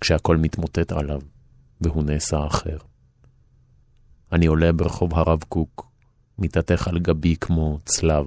[0.00, 1.20] כשהכל מתמוטט עליו,
[1.80, 2.78] והוא נעשה אחר.
[4.32, 5.90] אני עולה ברחוב הרב קוק,
[6.38, 8.26] מתעתך על גבי כמו צלב,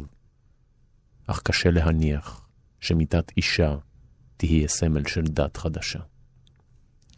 [1.27, 2.46] אך קשה להניח
[2.87, 3.75] שמיטת אישה
[4.37, 5.99] תהיה סמל של דת חדשה.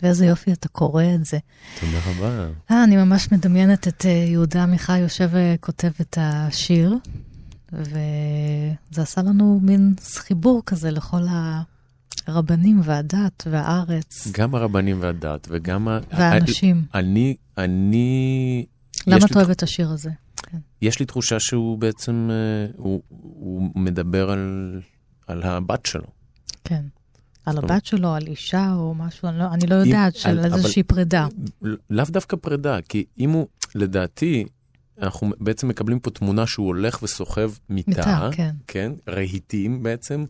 [0.04, 1.38] ואיזה יופי אתה קורא את זה.
[1.80, 2.48] תודה רבה.
[2.72, 6.96] אה, אני ממש מדמיינת את אה, יהודה עמיחי יושב וכותב את השיר,
[7.74, 11.22] וזה עשה לנו מין חיבור כזה לכל
[12.28, 14.28] הרבנים והדת והארץ.
[14.32, 15.88] גם הרבנים והדת וגם...
[16.12, 16.84] והאנשים.
[16.94, 18.66] אני, אני...
[19.08, 20.10] למה אתה אוהב את השיר הזה?
[20.44, 20.58] כן.
[20.82, 24.76] יש לי תחושה שהוא בעצם, אה, הוא, הוא מדבר על,
[25.30, 26.08] על הבת שלו.
[26.64, 26.86] כן.
[27.46, 30.84] על הבת שלו, על אישה או משהו, אני לא, אני לא יודעת, אם, של איזושהי
[30.84, 31.28] פרידה.
[31.90, 34.46] לאו דווקא פרידה, כי אם הוא, לדעתי,
[35.02, 38.56] אנחנו בעצם מקבלים פה תמונה שהוא הולך וסוחב מיטה, מיטה כן.
[38.68, 40.26] כן, רהיטים בעצם,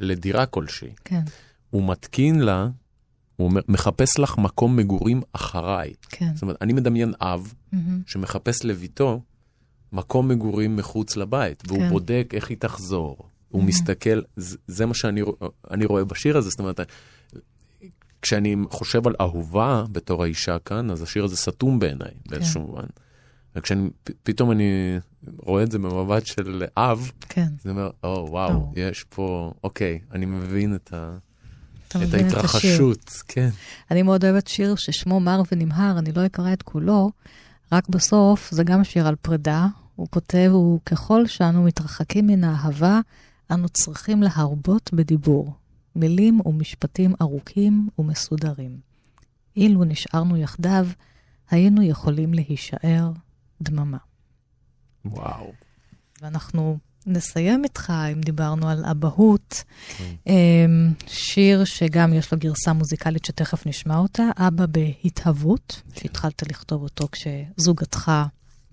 [0.00, 0.92] לדירה כלשהי.
[1.04, 1.22] כן.
[1.70, 2.68] הוא מתקין לה,
[3.36, 5.92] הוא מחפש לך מקום מגורים אחריי.
[6.08, 6.30] כן.
[6.34, 7.76] זאת אומרת, אני מדמיין אב mm-hmm.
[8.06, 9.20] שמחפש לביתו
[9.92, 11.88] מקום מגורים מחוץ לבית, והוא כן.
[11.88, 13.29] בודק איך היא תחזור.
[13.50, 13.66] הוא mm-hmm.
[13.66, 14.20] מסתכל,
[14.66, 15.22] זה, מה שאני
[15.84, 16.80] רואה בשיר הזה, זאת אומרת,
[18.22, 22.66] כשאני חושב על אהובה בתור האישה כאן, אז השיר הזה סתום בעיניי באיזשהו כן.
[22.66, 22.86] מובן.
[23.56, 23.90] וכשאני,
[24.22, 24.98] פתאום אני
[25.36, 27.46] רואה את זה במבט של אב, כן.
[27.62, 28.80] זה אומר, או, oh, וואו, oh.
[28.80, 31.16] יש פה, אוקיי, אני מבין את, ה,
[31.88, 32.98] את ההתרחשות.
[32.98, 33.48] את כן.
[33.90, 37.10] אני מאוד אוהבת שיר ששמו מר ונמהר, אני לא אקרא את כולו,
[37.72, 39.66] רק בסוף זה גם שיר על פרידה.
[39.96, 43.00] הוא כותב, הוא ככל שאנו מתרחקים מן האהבה,
[43.50, 45.54] אנו צריכים להרבות בדיבור,
[45.96, 48.78] מילים ומשפטים ארוכים ומסודרים.
[49.56, 50.86] אילו נשארנו יחדיו,
[51.50, 53.12] היינו יכולים להישאר
[53.62, 53.98] דממה.
[55.04, 55.52] וואו.
[56.22, 59.64] ואנחנו נסיים איתך, אם דיברנו על אבהות,
[59.96, 60.14] כן.
[60.26, 66.00] אמ, שיר שגם יש לו גרסה מוזיקלית שתכף נשמע אותה, אבא בהתהוות, כן.
[66.00, 68.12] שהתחלת לכתוב אותו כשזוגתך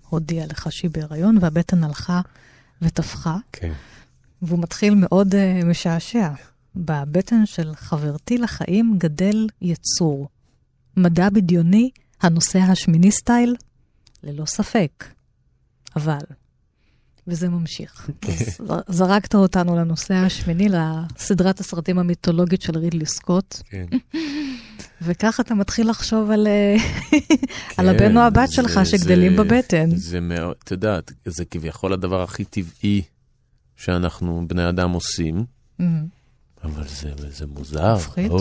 [0.08, 2.20] הודיעה לך שהיא בהיריון, והבטן הלכה
[2.82, 3.36] וטפחה.
[3.52, 3.72] כן.
[4.42, 6.28] והוא מתחיל מאוד uh, משעשע.
[6.76, 10.28] בבטן של חברתי לחיים גדל יצור.
[10.96, 13.56] מדע בדיוני, הנושא השמיני סטייל,
[14.22, 15.04] ללא ספק.
[15.96, 16.18] אבל,
[17.26, 18.10] וזה ממשיך.
[18.20, 18.44] כן.
[18.88, 23.56] זרקת אותנו לנושא השמיני, לסדרת הסרטים המיתולוגית של רידלי סקוט.
[23.70, 23.86] כן.
[25.02, 26.76] וככה אתה מתחיל לחשוב על, אה,
[27.76, 29.96] על הבן או הבת שלך שגדלים בבטן.
[29.96, 33.02] זה מאוד, את יודעת, זה כביכול הדבר הכי טבעי
[33.78, 35.44] שאנחנו בני אדם עושים,
[35.80, 35.84] mm-hmm.
[36.64, 37.94] אבל זה, זה מוזר.
[37.94, 38.30] מפחיד.
[38.30, 38.34] Oh.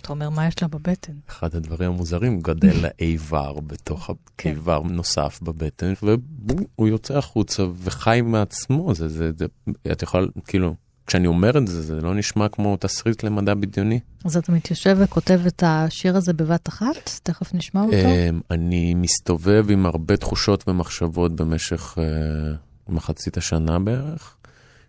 [0.00, 1.12] אתה אומר, מה יש לה בבטן?
[1.28, 4.50] אחד הדברים המוזרים, גדל לה איבר בתוך כן.
[4.50, 8.94] איבר נוסף בבטן, והוא יוצא החוצה וחי מעצמו.
[8.94, 9.46] זה, זה, זה,
[9.92, 10.74] את יכולה, כאילו,
[11.06, 14.00] כשאני אומר את זה, זה לא נשמע כמו תסריט למדע בדיוני.
[14.24, 17.10] אז אתה מתיישב וכותב את השיר הזה בבת אחת?
[17.22, 17.96] תכף נשמע אותו.
[17.96, 24.35] אמ, אני מסתובב עם הרבה תחושות ומחשבות במשך uh, מחצית השנה בערך.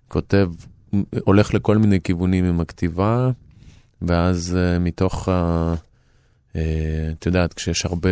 [0.07, 0.49] כותב,
[1.23, 3.29] הולך לכל מיני כיוונים עם הכתיבה,
[4.01, 5.31] ואז uh, מתוך, uh,
[6.53, 6.57] uh,
[7.11, 8.09] את יודעת, כשיש הרבה,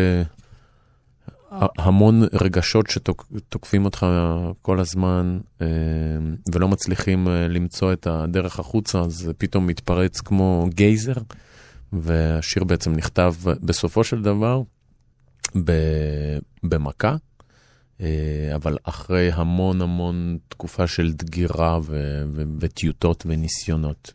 [1.78, 4.06] המון רגשות שתוקפים אותך
[4.62, 5.64] כל הזמן, uh,
[6.54, 11.16] ולא מצליחים uh, למצוא את הדרך החוצה, אז זה פתאום מתפרץ כמו גייזר,
[11.94, 14.62] והשיר בעצם נכתב בסופו של דבר
[16.64, 17.16] במכה.
[18.02, 18.08] אה,
[18.56, 24.12] אבל אחרי המון המון תקופה של דגירה ו- ו- וטיוטות וניסיונות.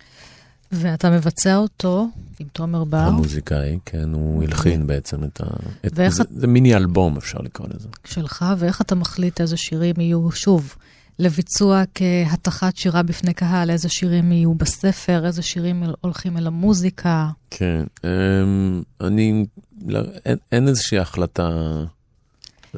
[0.73, 2.09] ואתה מבצע אותו
[2.39, 2.97] עם תומר בר.
[2.97, 5.45] המוזיקאי, כן, הוא הלחין בעצם את ה...
[5.87, 7.89] את, זה, זה מיני אלבום, אפשר לקרוא לזה.
[8.05, 10.75] שלך, ואיך אתה מחליט איזה שירים יהיו, שוב,
[11.19, 17.29] לביצוע כהתחת שירה בפני קהל, איזה שירים יהיו בספר, איזה שירים הולכים אל המוזיקה?
[17.51, 19.47] כן, אמ, אני,
[19.87, 21.51] לא, אין, אין איזושהי החלטה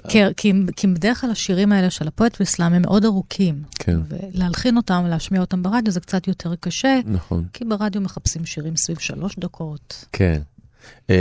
[0.08, 3.62] כי, כי, כי בדרך כלל השירים האלה של הפואט ואסלאם הם מאוד ארוכים.
[3.78, 4.00] כן.
[4.08, 7.00] ולהלחין אותם, להשמיע אותם ברדיו זה קצת יותר קשה.
[7.06, 7.44] נכון.
[7.52, 10.04] כי ברדיו מחפשים שירים סביב שלוש דקות.
[10.12, 10.40] כן.
[11.00, 11.12] Um,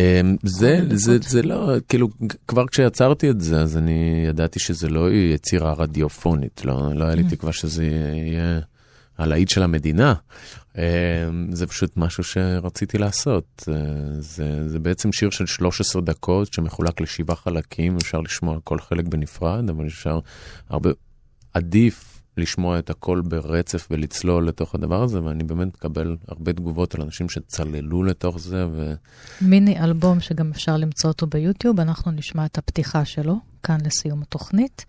[0.44, 2.10] זה, זה, זה לא, כאילו,
[2.48, 7.24] כבר כשיצרתי את זה, אז אני ידעתי שזה לא יצירה רדיופונית, לא, לא היה לי
[7.24, 7.30] mm.
[7.30, 8.60] תקווה שזה יהיה
[9.22, 10.14] הלהיט של המדינה.
[11.52, 13.64] זה פשוט משהו שרציתי לעשות.
[14.20, 19.70] זה, זה בעצם שיר של 13 דקות שמחולק לשבעה חלקים, אפשר לשמוע כל חלק בנפרד,
[19.70, 20.20] אבל אפשר
[20.70, 20.90] הרבה,
[21.54, 27.02] עדיף לשמוע את הכל ברצף ולצלול לתוך הדבר הזה, ואני באמת מקבל הרבה תגובות על
[27.02, 28.68] אנשים שצללו לתוך זה.
[28.74, 28.94] ו...
[29.42, 34.86] מיני אלבום שגם אפשר למצוא אותו ביוטיוב, אנחנו נשמע את הפתיחה שלו, כאן לסיום התוכנית.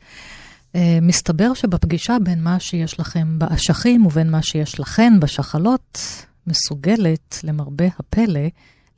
[0.73, 5.99] Uh, מסתבר שבפגישה בין מה שיש לכם באשכים ובין מה שיש לכן בשחלות,
[6.47, 8.41] מסוגלת, למרבה הפלא,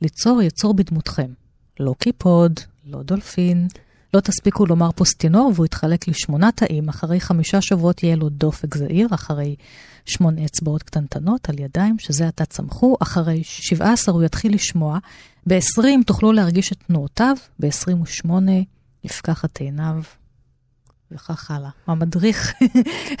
[0.01, 1.31] ליצור יצור בדמותכם.
[1.79, 3.67] לא קיפוד, לא דולפין,
[4.13, 6.89] לא תספיקו לומר פוסטינור, והוא יתחלק לשמונה תאים.
[6.89, 9.55] אחרי חמישה שבועות יהיה לו דופק זעיר, אחרי
[10.05, 12.97] שמונה אצבעות קטנטנות על ידיים, שזה עתה צמחו.
[12.99, 14.99] אחרי 17 הוא יתחיל לשמוע.
[15.47, 18.29] ב-20 תוכלו להרגיש את תנועותיו, ב-28
[19.03, 20.01] יפקח את עיניו
[21.11, 21.69] וכך הלאה.
[21.87, 22.53] המדריך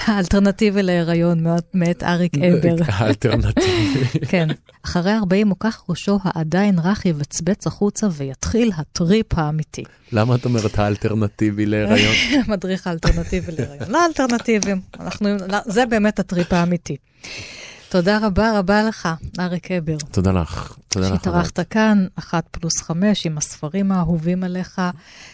[0.05, 2.75] האלטרנטיבי להיריון מאת אריק אבר.
[2.87, 4.25] האלטרנטיבי.
[4.27, 4.47] כן.
[4.85, 9.83] אחרי 40 או כך ראשו העדיין רך יבצבץ החוצה ויתחיל הטריפ האמיתי.
[10.11, 12.15] למה את אומרת האלטרנטיבי להיריון?
[12.47, 13.91] מדריך האלטרנטיבי להיריון.
[13.91, 14.81] לא אלטרנטיביים,
[15.21, 16.97] לא, זה באמת הטריפ האמיתי.
[17.95, 19.97] תודה רבה רבה לך, אריק הבר.
[20.11, 21.13] תודה לך, תודה לך.
[21.15, 24.81] שהתארחת כאן, אחת פלוס חמש, עם הספרים האהובים עליך,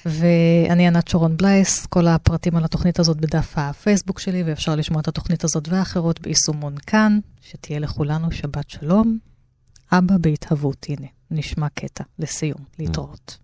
[0.06, 5.08] ואני ענת שרון בלייס, כל הפרטים על התוכנית הזאת בדף הפייסבוק שלי, ואפשר לשמוע את
[5.08, 9.18] התוכנית הזאת ואחרות ביישומון כאן, שתהיה לכולנו שבת שלום.
[9.92, 13.38] אבא בהתהוות, הנה, נשמע קטע לסיום, להתראות.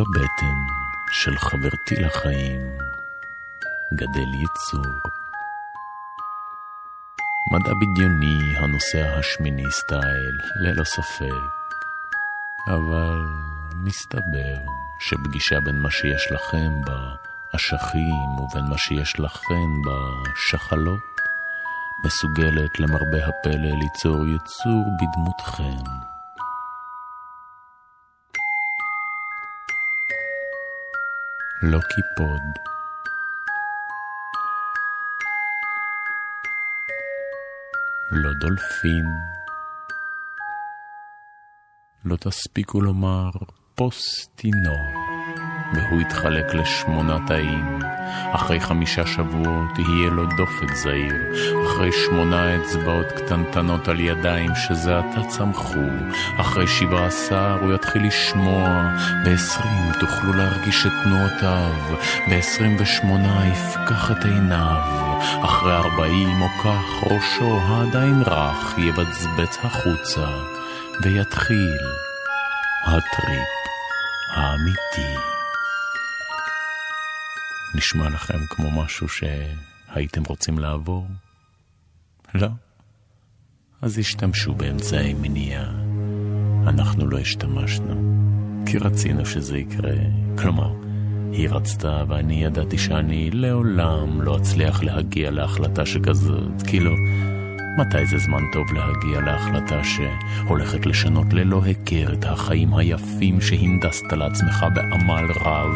[0.00, 0.56] בבטן
[1.10, 2.60] של חברתי לחיים
[3.94, 5.00] גדל יצור.
[7.52, 11.50] מדע בדיוני הנוסע השמיני סטייל, ללא ספק.
[12.68, 13.18] אבל
[13.74, 14.58] מסתבר
[15.00, 21.00] שפגישה בין מה שיש לכם באשכים ובין מה שיש לכם בשחלות
[22.04, 26.09] מסוגלת למרבה הפלא ליצור יצור בדמותכם.
[31.62, 32.42] לא קיפוד.
[38.12, 39.04] לא דולפין.
[42.04, 43.30] לא תספיקו לומר
[43.74, 44.99] פוסטינור.
[45.74, 47.78] והוא יתחלק לשמונה תאים.
[48.32, 51.14] אחרי חמישה שבועות יהיה לו דופק זעיר,
[51.66, 55.88] אחרי שמונה אצבעות קטנטנות על ידיים שזה עתה צמחו,
[56.36, 58.90] אחרי שבעה עשר הוא יתחיל לשמוע,
[59.24, 61.96] בעשרים תוכלו להרגיש את תנועותיו,
[62.30, 70.26] בעשרים ושמונה יפקח את עיניו, אחרי ארבעים או כך ראשו העדיין רך יבצבץ החוצה,
[71.02, 71.78] ויתחיל
[72.86, 73.48] הטריפ
[74.36, 75.29] האמיתי.
[77.74, 81.06] נשמע לכם כמו משהו שהייתם רוצים לעבור?
[82.34, 82.48] לא?
[83.82, 85.70] אז השתמשו באמצעי מניעה.
[86.66, 87.94] אנחנו לא השתמשנו,
[88.66, 89.94] כי רצינו שזה יקרה.
[90.38, 90.72] כלומר,
[91.32, 96.62] היא רצתה ואני ידעתי שאני לעולם לא אצליח להגיע להחלטה שכזאת.
[96.66, 96.92] כאילו,
[97.78, 104.66] מתי זה זמן טוב להגיע להחלטה שהולכת לשנות ללא היכר את החיים היפים שהנדסת לעצמך
[104.74, 105.74] בעמל רב?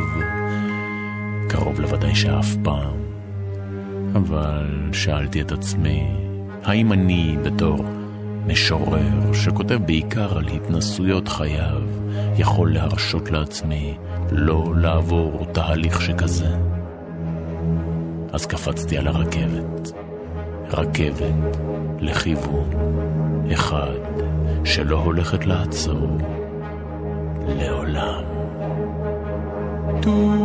[1.55, 2.97] קרוב לוודאי שאף פעם.
[4.15, 6.07] אבל שאלתי את עצמי,
[6.65, 7.85] האם אני בתור
[8.47, 11.83] משורר שכותב בעיקר על התנסויות חייו,
[12.37, 13.97] יכול להרשות לעצמי
[14.33, 16.57] לא לעבור תהליך שכזה?
[18.33, 19.93] אז קפצתי על הרכבת.
[20.71, 21.57] רכבת
[22.01, 22.71] לכיוון
[23.53, 23.99] אחד
[24.65, 26.19] שלא הולכת לעצור
[27.47, 28.25] לעולם.
[30.03, 30.44] טו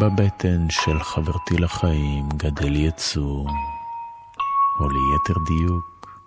[0.00, 3.48] בבטן של חברתי לחיים גדל יצור,
[4.80, 6.20] או ליתר דיוק,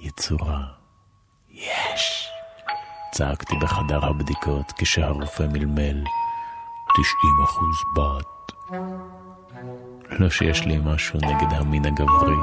[0.00, 0.60] יצורה.
[1.50, 2.28] יש!
[3.12, 6.04] צעקתי בחדר הבדיקות כשהרופא מלמל, 90
[7.44, 8.52] אחוז בת.
[10.10, 12.36] לא שיש לי משהו נגד המין הגברי,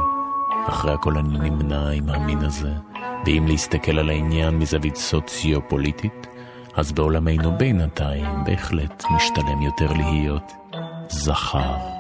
[0.67, 2.73] אחרי הכל אני נמנה עם המין הזה,
[3.25, 6.27] ואם להסתכל על העניין מזווית סוציו-פוליטית,
[6.75, 10.64] אז בעולמנו בינתיים בהחלט משתלם יותר להיות
[11.15, 11.94] זכר.